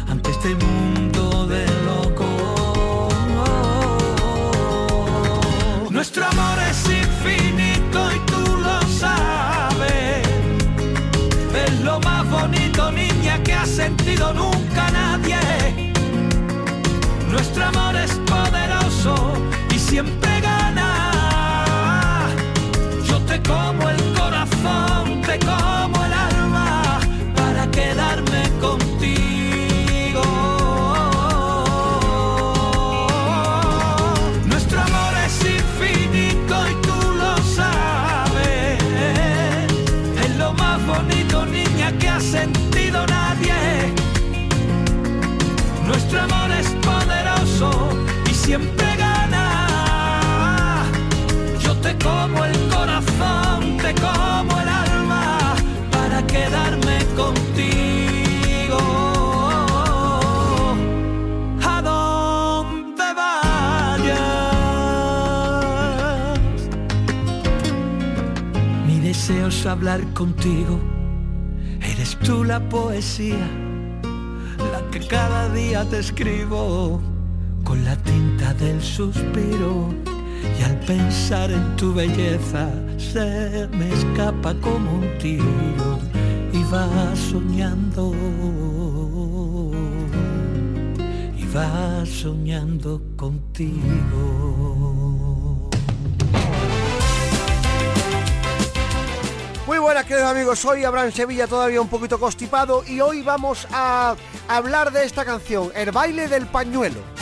ante 0.09 0.31
este 0.31 0.57
mundo 0.57 1.47
de 1.47 1.65
locos. 1.87 2.27
Nuestro 5.91 6.27
amor 6.27 6.59
es 6.71 6.85
infinito 6.91 8.11
y 8.17 8.19
tú 8.31 8.57
lo 8.67 8.83
sabes. 8.99 10.27
Es 11.67 11.81
lo 11.81 12.01
más 12.01 12.29
bonito, 12.29 12.91
que 12.91 13.04
sentido 13.67 14.33
nunca 14.33 14.91
nadie. 14.91 15.93
Nuestro 17.31 17.65
amor 17.65 17.97
es 17.97 18.13
poderoso 18.27 19.15
y 19.75 19.79
siempre 19.79 20.41
gana. 20.41 22.29
Yo 23.07 23.19
te 23.21 23.43
como 23.43 23.89
el 23.89 24.13
corazón, 24.15 25.23
te 25.23 25.39
como 25.39 26.05
el 26.05 26.14
siempre 48.45 48.97
gana. 48.97 49.47
Yo 51.61 51.75
te 51.77 51.97
como 51.99 52.45
el 52.45 52.57
corazón, 52.69 53.79
te 53.79 53.95
como 53.95 54.61
el 54.61 54.69
alma 54.69 55.55
para 55.91 56.27
quedarme 56.27 56.99
contigo. 57.17 58.79
A 61.65 61.83
donde 61.83 63.09
vayas. 63.23 64.21
Mi 68.87 69.01
deseo 69.01 69.49
es 69.49 69.67
hablar 69.67 70.01
contigo. 70.13 70.79
Eres 71.81 72.17
tú 72.19 72.45
la 72.45 72.61
poesía 72.69 73.49
la 74.73 74.81
que 74.91 75.01
cada 75.07 75.49
día 75.51 75.85
te 75.89 75.99
escribo 75.99 77.01
la 77.85 77.97
tinta 77.97 78.55
del 78.55 78.83
suspiro 78.83 79.95
y 80.59 80.63
al 80.63 80.81
pensar 80.81 81.51
en 81.51 81.77
tu 81.77 81.93
belleza 81.93 82.71
se 82.97 83.69
me 83.73 83.93
escapa 83.93 84.55
como 84.61 84.95
un 84.95 85.19
tiro 85.19 85.99
y 86.53 86.63
va 86.73 86.89
soñando 87.15 88.13
y 91.37 91.47
va 91.55 92.07
soñando 92.07 93.03
contigo. 93.17 94.55
Muy 99.67 99.79
buenas 99.79 100.05
queridos 100.05 100.31
amigos, 100.31 100.59
soy 100.59 100.85
Abraham 100.85 101.13
Sevilla 101.13 101.47
todavía 101.47 101.81
un 101.81 101.89
poquito 101.89 102.19
constipado 102.19 102.83
y 102.87 103.01
hoy 103.01 103.23
vamos 103.23 103.67
a 103.73 104.15
hablar 104.49 104.91
de 104.93 105.05
esta 105.05 105.25
canción, 105.25 105.71
El 105.75 105.91
baile 105.91 106.29
del 106.29 106.47
pañuelo. 106.47 107.14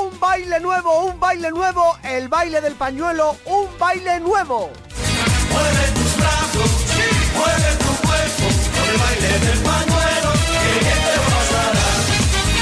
Un 0.00 0.18
baile 0.20 0.60
nuevo, 0.60 1.04
un 1.06 1.20
baile 1.20 1.50
nuevo, 1.50 1.96
el 2.04 2.28
baile 2.28 2.60
del 2.60 2.74
pañuelo. 2.74 3.36
Un 3.44 3.68
baile 3.78 4.20
nuevo. 4.20 4.70
Mueve 5.50 5.86
tus 5.94 6.16
brazos, 6.16 6.70
mueve 7.34 7.76
tu 7.78 7.96
cuerpo, 8.06 8.44
con 8.74 8.88
el 8.90 8.98
baile 8.98 9.38
del 9.38 9.58
pañuelo, 9.62 10.32
que 10.42 10.78
bien 10.80 11.00
te 11.04 11.16
pasará. 11.30 11.86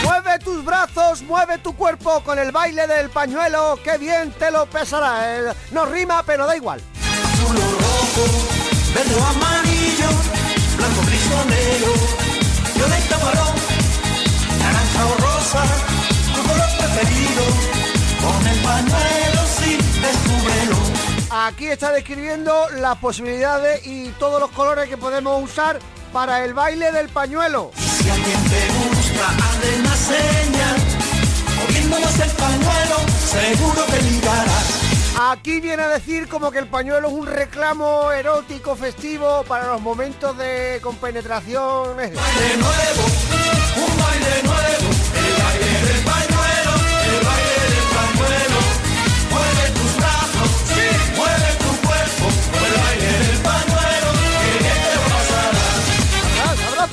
Mueve 0.05 0.39
tus 0.45 0.65
brazos, 0.65 1.23
mueve 1.23 1.59
tu 1.59 1.75
cuerpo 1.77 2.21
con 2.25 2.39
el 2.39 2.53
baile 2.53 2.87
del 2.87 3.11
pañuelo, 3.11 3.79
que 3.83 3.99
bien 3.99 4.33
te 4.33 4.51
lo 4.51 4.67
pesará. 4.67 5.39
Eh, 5.39 5.53
No 5.73 5.85
rima, 5.87 6.23
pero 6.25 6.47
da 6.47 6.57
igual. 6.57 6.81
Azul 7.25 7.57
rojo, 7.57 8.25
verde 8.95 9.21
amarillo, 9.23 10.09
blanco, 10.81 11.03
gris 11.07 11.27
o 11.27 11.45
negro, 11.45 11.93
violeta 12.75 13.19
marrón, 13.19 13.55
naranja 14.59 15.07
o 15.07 15.15
rosa, 15.27 15.63
tu 16.35 16.41
color 16.49 16.71
preferido, 16.79 17.45
con 18.25 18.47
el 18.47 18.59
pañuelo 18.61 19.41
sí, 19.59 19.79
descúbrelo. 20.01 20.77
Aquí 21.31 21.67
está 21.69 21.93
describiendo 21.93 22.53
las 22.81 22.97
posibilidades 22.99 23.87
y 23.87 24.09
todos 24.19 24.41
los 24.41 24.51
colores 24.51 24.89
que 24.89 24.97
podemos 24.97 25.43
usar 25.45 25.79
para 26.13 26.45
el 26.45 26.55
baile 26.55 26.91
del 26.93 27.09
pañuelo. 27.09 27.73
Si 27.77 28.09
alguien 28.09 28.43
te 28.45 28.63
busca, 28.79 29.29
hazle 29.29 29.81
una 29.81 29.97
señal, 29.97 30.77
moviéndonos 31.57 32.19
el 32.21 32.31
pañuelo, 32.31 32.97
seguro 33.31 33.87
que 33.87 34.03
ligarás. 34.03 34.80
Aquí 35.23 35.61
viene 35.61 35.83
a 35.83 35.89
decir 35.89 36.29
como 36.29 36.51
que 36.51 36.61
el 36.61 36.67
pañuelo 36.67 37.09
es 37.09 37.13
un 37.13 37.27
reclamo 37.27 38.11
erótico 38.11 38.75
festivo 38.75 39.45
para 39.47 39.67
los 39.67 39.83
momentos 39.83 40.35
de 40.39 40.81
compenetración. 40.83 41.99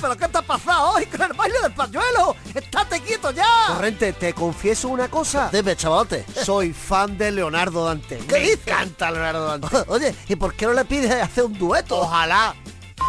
¿Pero 0.08 0.20
qué 0.20 0.28
te 0.30 0.38
ha 0.38 0.42
pasado 0.42 0.92
hoy 0.94 1.06
con 1.08 1.22
el 1.22 1.34
baile 1.34 1.60
del 1.62 1.74
pañuelo? 1.74 2.34
¡Estate 2.56 3.02
quieto 3.02 3.30
ya! 3.32 3.44
Corrente, 3.68 4.14
te 4.14 4.34
confieso 4.34 4.88
una 4.88 5.10
cosa. 5.10 5.50
Dime, 5.52 5.76
chavalote. 5.76 6.24
Soy 6.46 6.72
fan 6.72 7.18
de 7.18 7.30
Leonardo 7.30 7.84
Dante. 7.84 8.16
¿Qué 8.20 8.32
Me 8.36 8.40
dices? 8.40 8.60
encanta 8.68 9.12
Leonardo 9.12 9.46
Dante. 9.48 9.68
Oye, 9.90 10.16
¿y 10.30 10.38
por 10.38 10.54
qué 10.54 10.66
no 10.66 10.72
le 10.72 10.86
pides 10.86 11.12
hacer 11.12 11.44
un 11.44 11.60
dueto? 11.60 12.00
Ojalá. 12.00 12.56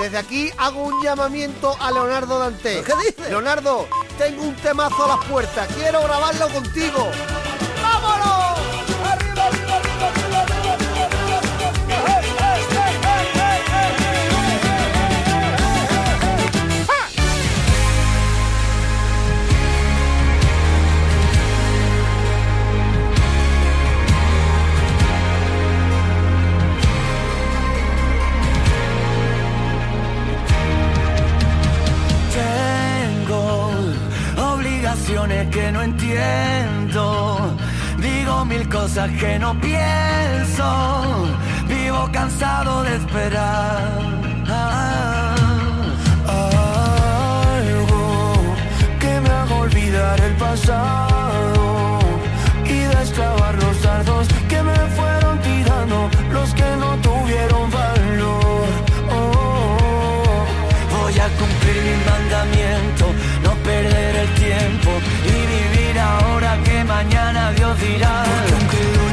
Desde 0.00 0.18
aquí 0.18 0.50
hago 0.58 0.82
un 0.82 1.00
llamamiento 1.00 1.76
a 1.78 1.92
Leonardo 1.92 2.40
Dante. 2.40 2.82
¿Qué 2.82 2.92
dices? 3.06 3.30
Leonardo, 3.30 3.86
tengo 4.18 4.42
un 4.42 4.56
temazo 4.56 5.04
a 5.04 5.16
las 5.18 5.24
puertas. 5.26 5.68
Quiero 5.76 6.02
grabarlo 6.02 6.48
contigo. 6.48 7.08
¡Vámonos! 7.80 8.37
cosas 38.88 39.10
que 39.20 39.38
no 39.38 39.52
pienso, 39.60 40.64
vivo 41.68 42.08
cansado 42.10 42.82
de 42.84 42.96
esperar. 42.96 44.00
Algo 46.26 47.74
que 48.98 49.20
me 49.20 49.28
haga 49.28 49.54
olvidar 49.56 50.18
el 50.20 50.34
pasado 50.36 51.98
y 52.64 52.78
desclavar 52.96 53.54
los 53.62 53.82
dardos 53.82 54.26
que 54.48 54.62
me 54.62 54.78
fueron 54.96 55.38
tirando 55.42 56.08
los 56.32 56.54
que 56.54 56.76
no 56.82 56.96
tuvieron 57.08 57.70
valor. 57.70 58.68
Oh. 59.10 60.46
Voy 60.96 61.18
a 61.18 61.28
cumplir 61.40 61.76
mi 61.88 61.96
mandamiento, 62.10 63.04
no 63.44 63.52
perder 63.68 64.16
el 64.24 64.30
tiempo 64.46 64.90
y 65.26 65.36
vivir 65.54 65.98
ahora 65.98 66.56
que 66.64 66.84
mañana 66.84 67.52
Dios 67.52 67.78
dirá 67.80 68.24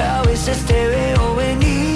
a 0.00 0.22
veces 0.22 0.58
te 0.64 0.86
veo 0.88 1.34
venir. 1.34 1.92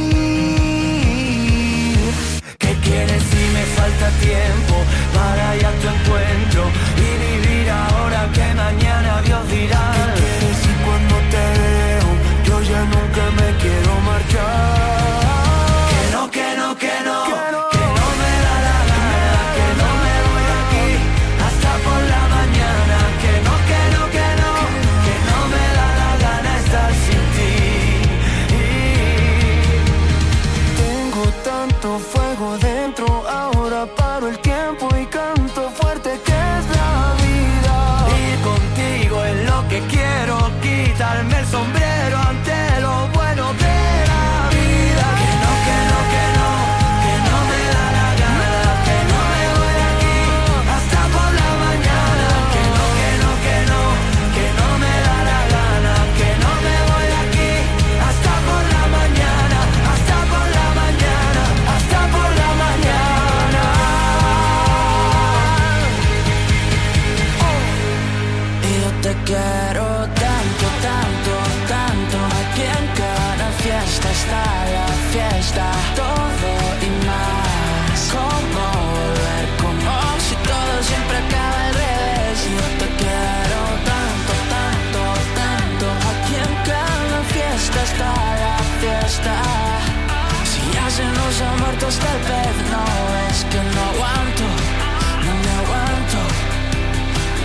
¿Qué 2.59 2.75
quieres 2.83 3.23
si 3.23 3.43
me 3.55 3.65
falta 3.77 4.11
tiempo 4.21 4.75
para 5.15 5.57
ir 5.57 5.67
a 5.67 5.71
tu 5.71 5.89
encuentro 5.89 6.65
y 6.97 7.09
vivir 7.25 7.71
ahora 7.71 8.29
que 8.33 8.55
mañana 8.55 9.23
Dios 9.23 9.49
dirá? 9.51 9.96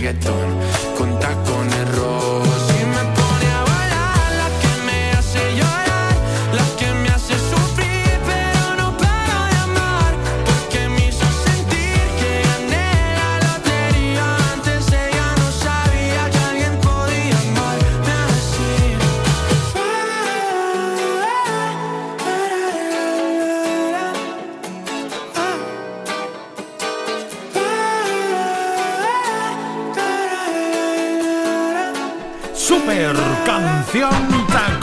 reggaetón 0.00 0.58
con 0.96 1.18
tacones 1.18 1.96
rojos. 1.96 2.59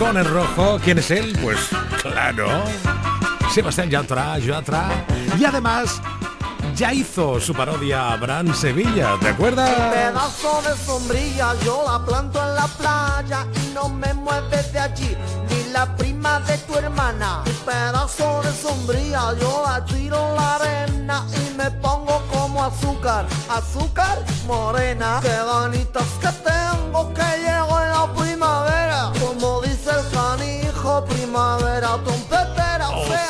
Tacones 0.08 0.30
Rojo. 0.30 0.80
¿Quién 0.82 1.00
es 1.00 1.12
él? 1.12 1.38
Pues 1.42 1.60
claro. 2.02 2.48
Sebastián 3.54 3.90
Yatra, 3.90 4.40
Yatra. 4.40 5.06
Y 5.38 5.44
además 5.44 6.02
ya 6.76 6.94
hizo 6.94 7.42
su 7.42 7.54
parodia 7.54 8.14
Abraham 8.14 8.56
Sevilla, 8.56 9.18
¿te 9.20 9.28
acuerdas? 9.28 9.70
Pedazo 9.70 10.62
de 10.62 10.78
sombrilla, 10.78 11.54
yo 11.66 11.84
la 11.86 12.06
planto 12.06 12.42
en 12.42 12.56
la 12.56 12.68
playa 12.68 13.48
y 13.54 13.74
no 13.74 13.90
me 13.90 14.14
mueves 14.14 14.72
de 14.72 14.80
allí, 14.80 15.18
ni 15.50 15.74
la 15.74 15.94
prima 15.98 16.40
de 16.40 16.58
tu 16.60 16.76
hermana. 16.76 17.44
Pedazo 17.66 18.42
de 18.44 18.54
sombrilla, 18.54 19.34
yo 19.42 19.64
la 19.66 19.84
tiro 19.84 20.30
en 20.30 20.36
la 20.36 20.56
arena 20.56 21.26
y 21.36 21.58
me 21.58 21.70
pongo 21.70 22.24
como 22.32 22.64
azúcar, 22.64 23.26
azúcar 23.50 24.24
morena. 24.46 25.20
Qué 25.22 25.36
ganitas 25.36 26.08
que 26.22 26.30
tengo 26.50 27.14
que 27.14 27.37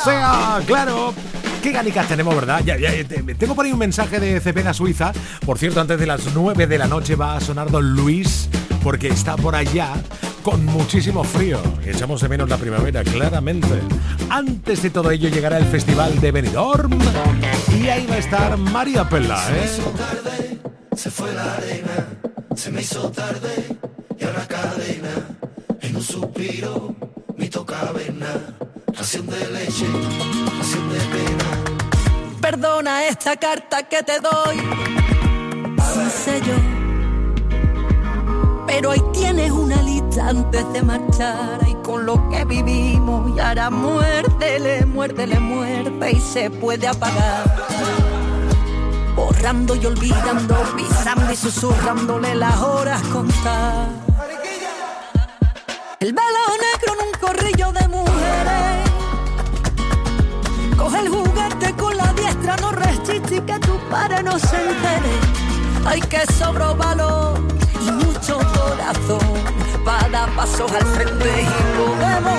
sea, 0.04 0.60
claro. 0.66 1.14
Qué 1.62 1.72
ganicas 1.72 2.06
tenemos, 2.06 2.34
¿verdad? 2.34 2.62
Ya, 2.64 2.76
ya, 2.76 2.90
te- 3.04 3.22
tengo 3.34 3.54
por 3.54 3.64
ahí 3.66 3.72
un 3.72 3.78
mensaje 3.80 4.20
de 4.20 4.40
Cepeda 4.40 4.72
Suiza. 4.72 5.12
Por 5.44 5.58
cierto, 5.58 5.80
antes 5.80 5.98
de 5.98 6.06
las 6.06 6.20
9 6.34 6.66
de 6.68 6.78
la 6.78 6.86
noche 6.86 7.16
va 7.16 7.36
a 7.36 7.40
sonar 7.40 7.70
Don 7.70 7.94
Luis 7.94 8.48
porque 8.82 9.08
está 9.08 9.36
por 9.36 9.56
allá 9.56 9.92
con 10.44 10.64
muchísimo 10.64 11.24
frío. 11.24 11.60
Echamos 11.84 12.20
de 12.22 12.28
menos 12.28 12.48
la 12.48 12.58
primavera, 12.58 13.02
claramente. 13.02 13.68
Antes 14.30 14.82
de 14.82 14.90
todo 14.90 15.10
ello 15.10 15.28
llegará 15.28 15.58
el 15.58 15.64
Festival 15.66 16.20
de 16.20 16.30
Benidorm 16.30 16.96
y 17.82 17.88
ahí 17.88 18.06
va 18.06 18.14
a 18.14 18.18
estar 18.18 18.56
María 18.56 19.08
Pela, 19.08 19.42
¿eh? 19.50 19.68
tarde, 19.96 20.58
se 20.94 21.10
fue 21.10 21.32
la 21.34 21.54
arena, 21.54 22.06
se 22.54 22.70
me 22.70 22.82
hizo 22.82 23.10
tarde 23.10 23.76
y 24.18 24.24
ahora 24.24 24.46
cadena, 24.46 25.10
en 25.80 25.96
un 25.96 26.02
suspiro, 26.02 26.94
mi 27.36 27.48
caverna, 27.48 28.54
ración 28.94 29.26
de 29.26 29.50
leche, 29.50 29.86
ración 30.58 30.92
de 30.92 31.00
pena. 31.00 31.44
Perdona 32.40 33.06
esta 33.06 33.36
carta 33.36 33.82
que 33.82 34.02
te 34.02 34.20
doy 34.20 34.56
sin 35.92 36.10
sello. 36.10 36.54
Pero 38.66 38.90
ahí 38.90 39.02
tienes 39.12 39.50
una 39.50 39.82
lista 39.82 40.28
antes 40.28 40.72
de 40.72 40.82
marchar 40.82 41.60
y 41.66 41.74
con 41.76 42.04
lo 42.04 42.28
que 42.28 42.44
vivimos 42.44 43.36
y 43.36 43.40
ahora 43.40 43.70
muérdele, 43.70 44.84
muérdele, 44.86 45.40
muerde 45.40 46.12
y 46.12 46.20
se 46.20 46.50
puede 46.50 46.86
apagar. 46.86 47.44
Borrando 49.16 49.74
y 49.74 49.86
olvidando, 49.86 50.54
pisando 50.76 51.32
y 51.32 51.36
susurrándole 51.36 52.34
las 52.34 52.56
horas 52.58 53.02
contar. 53.04 53.88
El 56.00 56.12
velo 56.12 56.38
negro 56.60 56.94
en 56.94 57.08
un 57.08 57.12
corrillo 57.20 57.72
de 57.72 57.87
Coge 60.88 61.00
el 61.00 61.08
juguete 61.10 61.74
con 61.76 61.94
la 61.98 62.14
diestra, 62.14 62.56
no 62.62 62.72
resiste 62.72 63.36
y 63.36 63.40
que 63.42 63.58
tu 63.58 63.78
padre 63.90 64.22
no 64.22 64.38
se 64.38 64.56
entere. 64.56 65.20
Hay 65.84 66.00
que 66.00 66.24
sobro 66.32 66.74
valor 66.76 67.38
y 67.86 67.90
mucho 67.90 68.38
corazón 68.38 69.20
para 69.84 70.08
dar 70.08 70.30
pasos 70.30 70.72
al 70.72 70.86
frente 70.86 71.42
y 71.42 71.76
podemos 71.76 72.37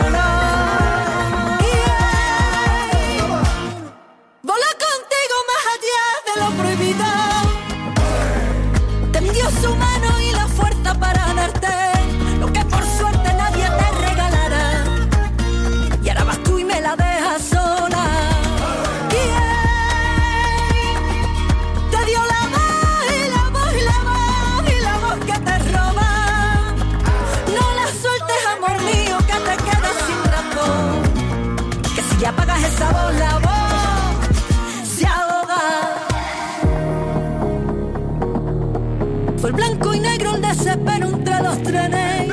blanco 39.59 39.93
y 39.93 39.99
negro 39.99 40.35
el 40.35 40.41
desespero 40.41 41.09
entre 41.09 41.43
los 41.43 41.61
trenes. 41.63 42.27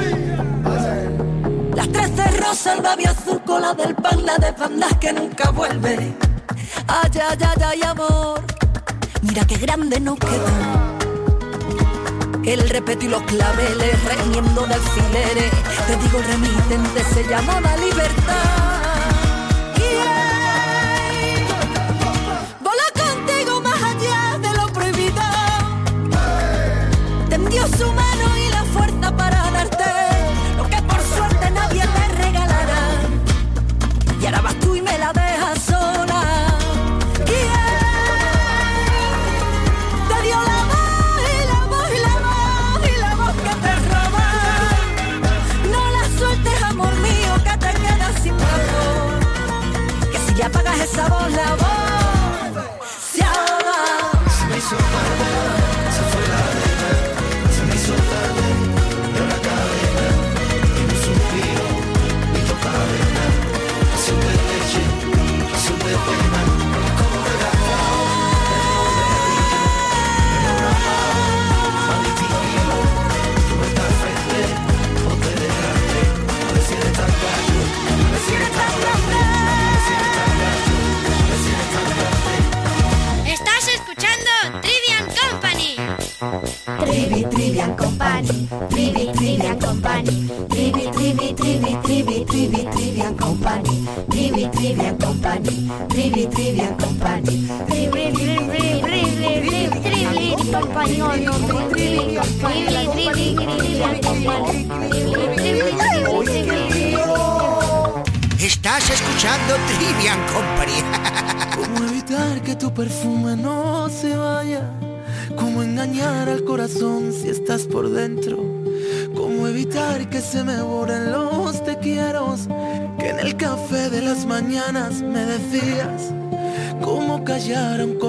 Las 1.74 1.88
tres 1.92 2.16
de 2.16 2.24
el 2.72 2.82
babi 2.82 3.04
azul, 3.04 3.40
cola 3.44 3.74
del 3.74 3.94
pan, 3.96 4.24
la 4.24 4.36
de 4.38 4.52
bandas 4.52 4.94
que 5.00 5.12
nunca 5.12 5.50
vuelve. 5.50 6.14
Ay, 6.86 7.10
ay, 7.14 7.38
ay, 7.40 7.62
ay, 7.70 7.82
amor, 7.82 8.40
mira 9.22 9.44
qué 9.44 9.56
grande 9.56 9.98
nos 10.00 10.18
quedó. 10.18 10.50
El 12.44 12.68
repeto 12.68 13.04
y 13.06 13.08
los 13.08 13.22
claveles, 13.22 14.04
remiendo 14.04 14.66
de 14.66 14.74
alfileres. 14.74 15.50
Te 15.86 15.96
digo, 16.02 16.18
remitente 16.28 17.04
se 17.12 17.24
llamaba 17.28 17.76
libertad. 17.76 18.55
Su 27.76 27.92
mano 27.92 28.15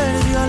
Todo 0.00 0.06
se 0.06 0.18
perdió 0.18 0.39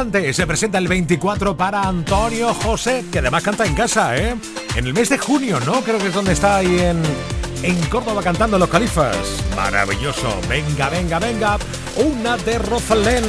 se 0.00 0.46
presenta 0.46 0.78
el 0.78 0.88
24 0.88 1.54
para 1.58 1.82
Antonio 1.82 2.54
José, 2.54 3.04
que 3.12 3.18
además 3.18 3.42
canta 3.42 3.66
en 3.66 3.74
casa, 3.74 4.16
¿eh? 4.16 4.34
En 4.74 4.86
el 4.86 4.94
mes 4.94 5.10
de 5.10 5.18
junio, 5.18 5.60
¿no? 5.66 5.82
Creo 5.82 5.98
que 5.98 6.06
es 6.06 6.14
donde 6.14 6.32
está 6.32 6.56
ahí 6.56 6.78
en, 6.78 7.02
en 7.62 7.76
Córdoba 7.90 8.22
cantando 8.22 8.58
Los 8.58 8.70
Califas. 8.70 9.18
Maravilloso. 9.54 10.40
Venga, 10.48 10.88
venga, 10.88 11.18
venga. 11.18 11.58
Una 11.96 12.38
de 12.38 12.58
Rosalén. 12.60 13.24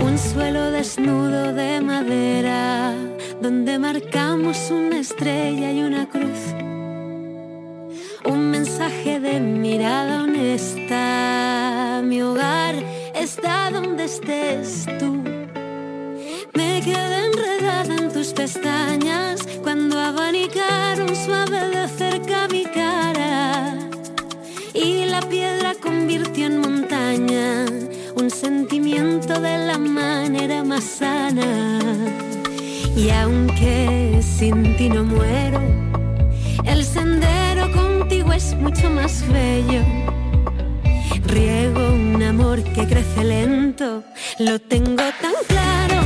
Un 0.00 0.18
suelo 0.18 0.72
desnudo 0.72 1.52
de 1.52 1.80
madera, 1.80 2.92
donde 3.40 3.78
marcamos 3.78 4.68
una 4.72 4.98
estrella 4.98 5.70
y 5.70 5.80
una 5.80 6.08
cruz. 6.08 6.40
Un 8.24 8.50
mensaje 8.50 9.20
de 9.20 9.38
mirada 9.38 10.24
honesta. 10.24 12.02
Mi 12.02 12.20
hogar 12.20 12.74
está 13.14 13.70
donde 13.70 14.06
estés 14.06 14.86
tú. 14.98 15.35
Me 16.56 16.80
quedé 16.80 17.26
enredada 17.26 17.94
en 17.96 18.10
tus 18.10 18.28
pestañas 18.32 19.46
cuando 19.62 19.98
abanicaron 19.98 21.14
suave 21.14 21.68
de 21.68 21.86
cerca 21.86 22.48
mi 22.48 22.64
cara. 22.64 23.74
Y 24.72 25.04
la 25.04 25.20
piedra 25.20 25.74
convirtió 25.74 26.46
en 26.46 26.60
montaña 26.62 27.66
un 28.14 28.30
sentimiento 28.30 29.38
de 29.38 29.58
la 29.66 29.76
manera 29.76 30.64
más 30.64 30.84
sana. 30.84 31.90
Y 32.96 33.10
aunque 33.10 34.22
sin 34.22 34.78
ti 34.78 34.88
no 34.88 35.04
muero, 35.04 35.60
el 36.64 36.82
sendero 36.84 37.70
contigo 37.72 38.32
es 38.32 38.54
mucho 38.54 38.88
más 38.88 39.22
bello. 39.28 39.82
Riego 41.26 41.92
un 41.92 42.22
amor 42.22 42.62
que 42.62 42.86
crece 42.86 43.24
lento, 43.24 44.02
lo 44.38 44.58
tengo 44.58 45.04
tan 45.20 45.34
claro. 45.48 46.00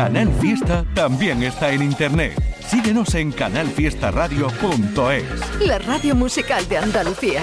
Canal 0.00 0.32
Fiesta 0.40 0.82
también 0.94 1.42
está 1.42 1.72
en 1.72 1.82
internet. 1.82 2.32
Síguenos 2.66 3.14
en 3.14 3.32
canalfiestaradio.es. 3.32 5.60
La 5.60 5.78
radio 5.78 6.14
musical 6.14 6.66
de 6.70 6.78
Andalucía. 6.78 7.42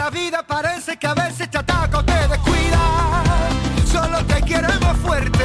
Que 0.00 0.04
la 0.04 0.10
vida 0.10 0.42
parece 0.46 0.96
que 0.96 1.06
a 1.06 1.12
veces 1.12 1.50
te 1.50 1.58
ataca 1.58 2.02
te 2.02 2.28
descuida. 2.28 3.22
Solo 3.92 4.24
te 4.24 4.40
queremos 4.40 4.96
fuerte 5.04 5.44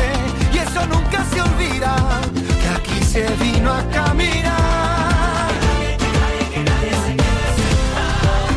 y 0.53 0.57
eso 0.59 0.85
nunca 0.85 1.25
se 1.29 1.41
olvida. 1.41 1.93
Que 2.61 2.69
aquí 2.69 3.03
se 3.03 3.27
vino 3.35 3.73
a 3.73 3.83
caminar. 3.89 5.49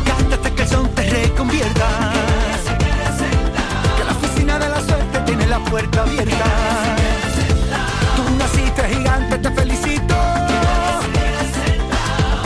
Cántate 0.05 0.53
que 0.53 0.61
el 0.61 0.69
son 0.69 0.87
te 0.95 1.03
reconvierta. 1.03 1.87
Que 3.97 4.03
la 4.05 4.11
oficina 4.13 4.57
de 4.57 4.69
la 4.69 4.81
suerte 4.81 5.19
tiene 5.25 5.47
la 5.47 5.59
puerta 5.65 6.03
abierta. 6.03 6.45
Tú 8.15 8.23
naciste 8.37 8.83
gigante, 8.87 9.37
te 9.37 9.51
felicito. 9.51 10.15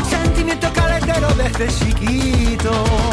Sentimiento 0.09 0.73
caletero 0.73 1.27
desde 1.35 1.67
chiquito. 1.67 3.12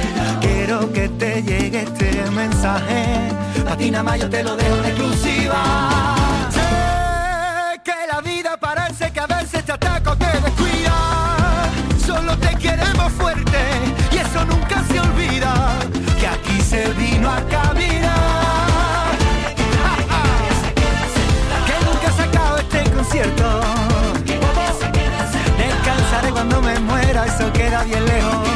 Te 1.43 1.59
llegue 1.59 1.81
este 1.81 2.29
mensaje, 2.31 3.31
a 3.67 3.75
ti 3.75 3.89
nada 3.89 4.03
más 4.03 4.19
yo 4.19 4.29
te 4.29 4.43
lo 4.43 4.55
dejo 4.55 4.75
en 4.75 4.85
exclusiva. 4.85 6.15
Sé 6.51 7.81
que 7.83 7.95
la 8.11 8.21
vida 8.21 8.57
parece 8.57 9.11
que 9.11 9.19
a 9.19 9.25
veces 9.25 9.63
te 9.65 9.71
ataca 9.71 10.11
o 10.11 10.15
te 10.15 10.25
descuida, 10.25 11.69
solo 12.05 12.37
te 12.37 12.55
queremos 12.57 13.11
fuerte 13.13 13.57
y 14.11 14.17
eso 14.17 14.45
nunca 14.45 14.83
se 14.83 14.99
olvida, 14.99 15.79
que 16.19 16.27
aquí 16.27 16.61
se 16.61 16.87
vino 16.93 17.31
a 17.31 17.41
caminar. 17.47 19.17
Que 21.65 21.85
nunca 21.85 22.11
se 22.17 22.21
acabe 22.23 22.61
este 22.61 22.91
concierto. 22.91 23.61
Descansaré 25.57 26.31
cuando 26.31 26.61
me 26.61 26.77
muera, 26.81 27.25
eso 27.25 27.51
queda 27.51 27.83
bien 27.83 28.05
lejos. 28.05 28.50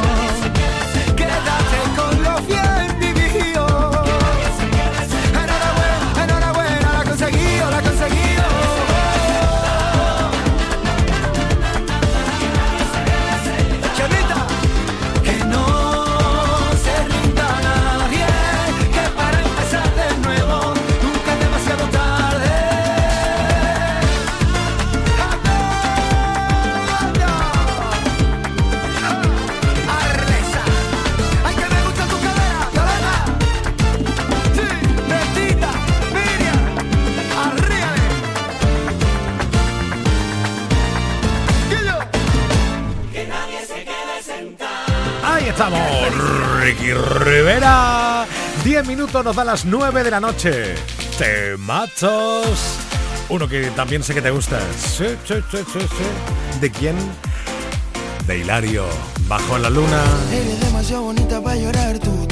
Ricky 46.76 46.94
Rivera. 46.94 48.26
10 48.64 48.88
minutos 48.88 49.24
nos 49.24 49.36
da 49.36 49.44
las 49.44 49.66
9 49.66 50.04
de 50.04 50.12
la 50.12 50.20
noche. 50.20 50.76
Temachos. 51.18 52.78
Uno 53.30 53.48
que 53.48 53.70
también 53.72 54.04
sé 54.04 54.14
que 54.14 54.22
te 54.22 54.32
gusta. 54.32 54.60
Sí, 54.78 55.06
sí, 55.26 55.36
sí. 55.52 56.60
¿De 56.60 56.72
quién? 56.72 56.96
De 58.28 58.40
Hilario. 58.40 58.86
Bajo 59.28 59.58
la 59.58 59.70
luna. 59.70 60.04
Eres 60.32 60.60
demasiado 60.60 61.04
bonita 61.04 61.42
para 61.42 61.56
llorar 61.56 62.00
tú 62.00 62.28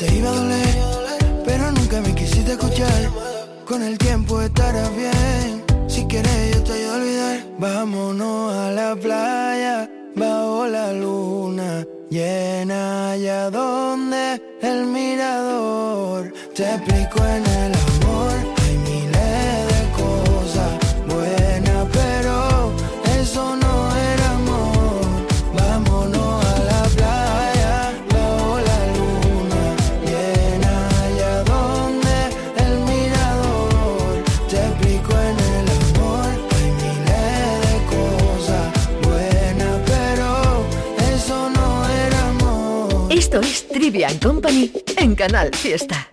te 0.00 0.16
iba 0.16 0.30
a 0.30 0.34
doler, 0.34 0.74
pero 1.44 1.70
nunca 1.72 2.00
me 2.00 2.14
quisiste 2.14 2.52
escuchar. 2.52 3.10
Con 3.66 3.82
el 3.82 3.98
tiempo 3.98 4.40
estarás 4.40 4.90
bien. 4.96 5.62
Si 5.88 6.06
quieres 6.06 6.54
yo 6.54 6.64
te 6.64 6.72
ayudo 6.72 6.92
a 6.92 6.96
olvidar. 6.96 7.40
Vámonos 7.58 8.54
a 8.54 8.70
la 8.70 8.96
playa 8.96 9.90
bajo 10.16 10.66
la 10.66 10.92
luna 10.94 11.84
llena 12.08 13.12
allá 13.12 13.50
donde 13.50 14.42
el 14.62 14.86
mirador 14.86 16.32
te 16.54 16.64
explico 16.64 17.24
en 17.24 17.46
el 17.46 17.79
Company 44.18 44.72
en 44.96 45.14
Canal 45.14 45.54
Fiesta. 45.54 46.08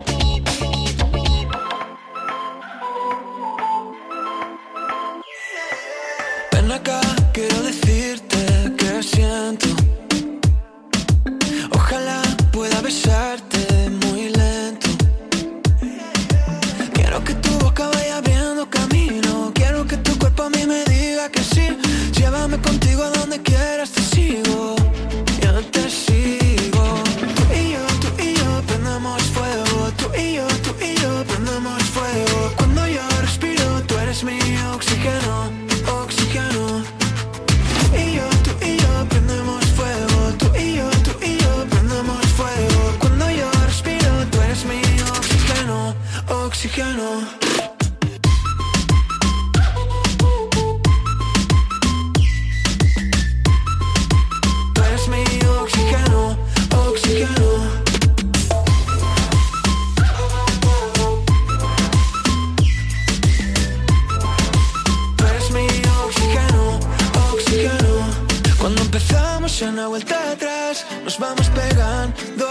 Ya 69.58 69.72
no 69.72 69.88
vuelta 69.88 70.30
atrás, 70.30 70.86
nos 71.02 71.18
vamos 71.18 71.48
pegando 71.48 72.46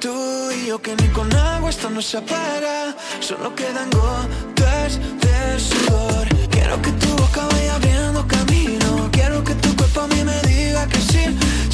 tú 0.00 0.50
y 0.50 0.66
yo 0.66 0.82
que 0.82 0.96
ni 0.96 1.06
con 1.08 1.32
agua 1.32 1.70
esto 1.70 1.88
no 1.88 2.02
se 2.02 2.16
apaga, 2.16 2.96
solo 3.20 3.54
quedan 3.54 3.88
gotas 3.90 4.98
de 4.98 5.60
sudor. 5.60 6.26
Quiero 6.50 6.82
que 6.82 6.90
tu 6.92 7.10
boca 7.10 7.46
vaya 7.52 7.76
abriendo 7.76 8.26
camino, 8.26 9.08
quiero 9.12 9.44
que 9.44 9.54
tu 9.54 9.76
cuerpo 9.76 10.00
a 10.00 10.06
mí 10.08 10.24
me 10.24 10.40
diga 10.48 10.84
que 10.88 10.98
sí. 10.98 11.24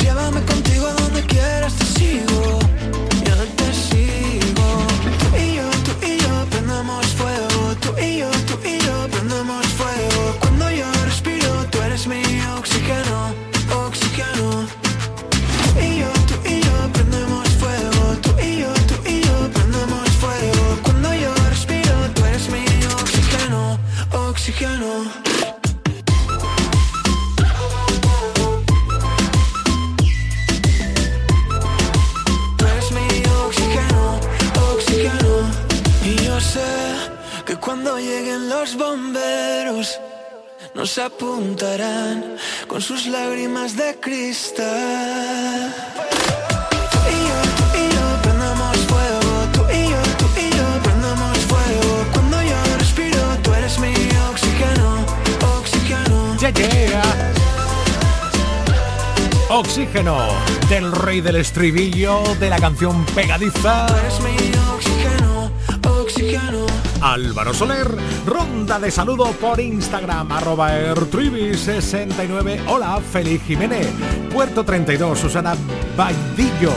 Llévame 0.02 0.42
contigo 0.42 0.86
a 0.86 0.92
donde 0.92 1.22
quieras, 1.22 1.72
te 1.76 1.86
sigo, 1.86 2.58
yo 3.26 3.36
te 3.56 3.68
sigo. 3.86 4.66
Tú 5.20 5.36
y 5.38 5.54
yo, 5.54 5.70
tú 5.86 5.92
y 6.06 6.18
yo 6.18 6.46
prendemos 6.50 7.06
fuego, 7.06 7.74
tú 7.80 7.98
y 7.98 8.18
yo, 8.18 8.30
tú 8.48 8.58
y 8.68 8.78
yo 8.80 9.08
prendemos 9.08 9.66
fuego. 9.80 10.36
Cuando 10.40 10.70
yo 10.70 10.86
respiro, 11.06 11.64
tú 11.70 11.80
eres 11.80 12.06
mi 12.06 12.22
oxígeno. 12.58 13.43
Cuando 37.74 37.98
lleguen 37.98 38.48
los 38.48 38.76
bomberos 38.76 39.98
nos 40.76 40.96
apuntarán 40.96 42.36
con 42.68 42.80
sus 42.80 43.06
lágrimas 43.06 43.76
de 43.76 43.98
cristal. 43.98 45.74
Y 47.10 47.16
yo, 47.28 47.38
y 47.80 47.82
yo 47.94 48.06
prendemos 48.22 48.76
fuego. 48.86 49.32
Tú 49.54 49.60
y 49.72 49.88
yo, 49.90 50.00
tú 50.18 50.26
y 50.40 50.50
yo 50.56 50.66
prendemos 50.84 51.36
fuego. 51.50 52.06
Cuando 52.12 52.42
yo 52.42 52.58
respiro, 52.78 53.18
tú 53.42 53.52
eres 53.54 53.76
mi 53.80 53.92
oxígeno, 54.30 55.04
oxígeno. 55.58 56.36
Ya 56.38 56.50
llega. 56.50 57.02
Oxígeno 59.48 60.28
del 60.68 60.92
rey 60.92 61.20
del 61.20 61.36
estribillo 61.36 62.22
de 62.38 62.50
la 62.50 62.60
canción 62.60 63.04
pegadiza. 63.16 63.86
Tú 63.86 63.94
eres 63.96 64.20
mi 64.20 64.30
oxígeno, 64.30 64.73
Álvaro 67.00 67.52
Soler, 67.52 67.88
ronda 68.24 68.78
de 68.78 68.90
saludo 68.90 69.32
por 69.32 69.58
Instagram, 69.58 70.30
arroba 70.30 70.72
ertrivi69. 70.72 72.60
Hola, 72.68 73.00
Félix 73.00 73.44
Jiménez. 73.44 73.88
Puerto 74.32 74.64
32, 74.64 75.18
Susana 75.18 75.56
Baidillo. 75.96 76.72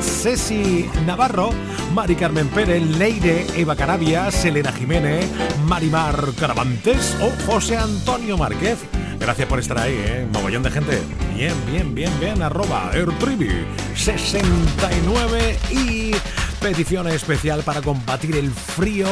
Ceci 0.00 0.88
Navarro, 1.04 1.50
Mari 1.94 2.16
Carmen 2.16 2.48
Pérez, 2.48 2.82
Leire 2.96 3.46
Eva 3.56 3.76
Carabia, 3.76 4.30
Selena 4.30 4.72
Jiménez, 4.72 5.26
Marimar 5.66 6.32
Caravantes 6.38 7.16
o 7.20 7.30
José 7.46 7.76
Antonio 7.76 8.38
Márquez. 8.38 8.78
Gracias 9.20 9.46
por 9.48 9.58
estar 9.58 9.78
ahí, 9.78 9.92
¿eh? 9.92 10.26
Mogollón 10.32 10.62
de 10.62 10.70
gente. 10.70 10.98
Bien, 11.36 11.52
bien, 11.70 11.94
bien, 11.94 12.10
bien. 12.18 12.42
Arroba 12.42 12.90
Ertrivi69 12.94 15.58
y 15.70 16.12
petición 16.60 17.08
especial 17.08 17.62
para 17.62 17.80
combatir 17.80 18.36
el 18.36 18.50
frío. 18.50 19.08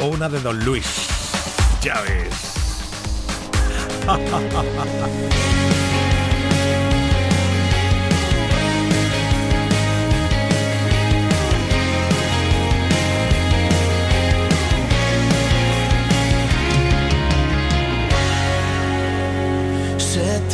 Una 0.00 0.28
de 0.28 0.40
Don 0.40 0.64
Luis. 0.64 0.86
Ya 1.82 2.00
ves. 2.02 2.46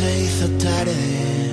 Hizo 0.03 0.47
tarde. 0.57 1.52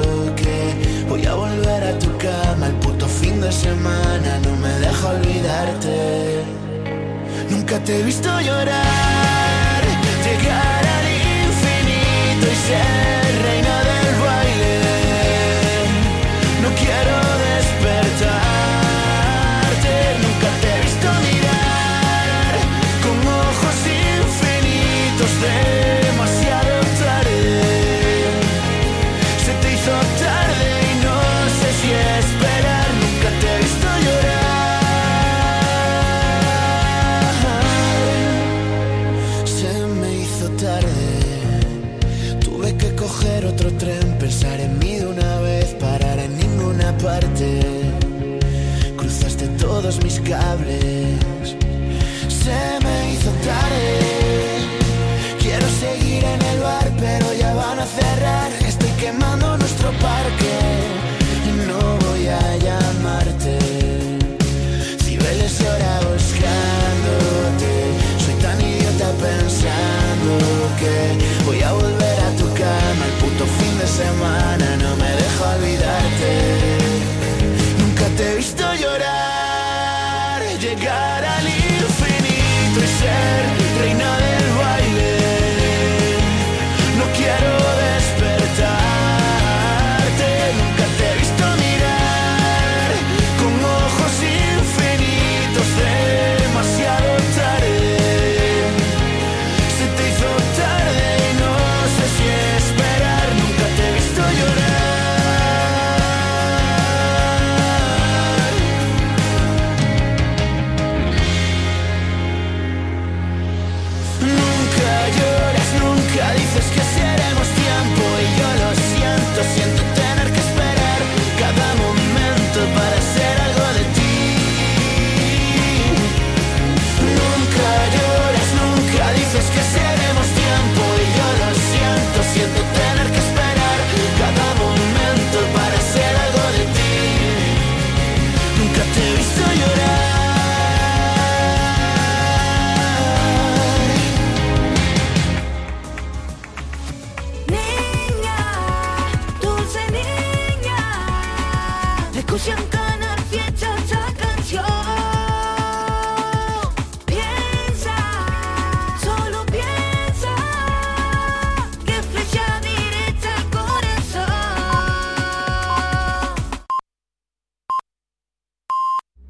cama 2.21 2.67
el 2.67 2.73
puto 2.75 3.07
fin 3.07 3.41
de 3.41 3.51
semana, 3.51 4.39
no 4.43 4.55
me 4.57 4.73
dejo 4.85 5.07
olvidarte. 5.09 6.43
Nunca 7.49 7.79
te 7.79 7.99
he 7.99 8.03
visto 8.03 8.29
llorar, 8.41 9.81
llegar 10.25 10.83
al 10.97 11.07
infinito 11.47 12.45
y 12.51 12.67
ser. 12.67 13.20
Cruzaste 48.95 49.47
todos 49.59 50.03
mis 50.03 50.19
cables. 50.19 51.55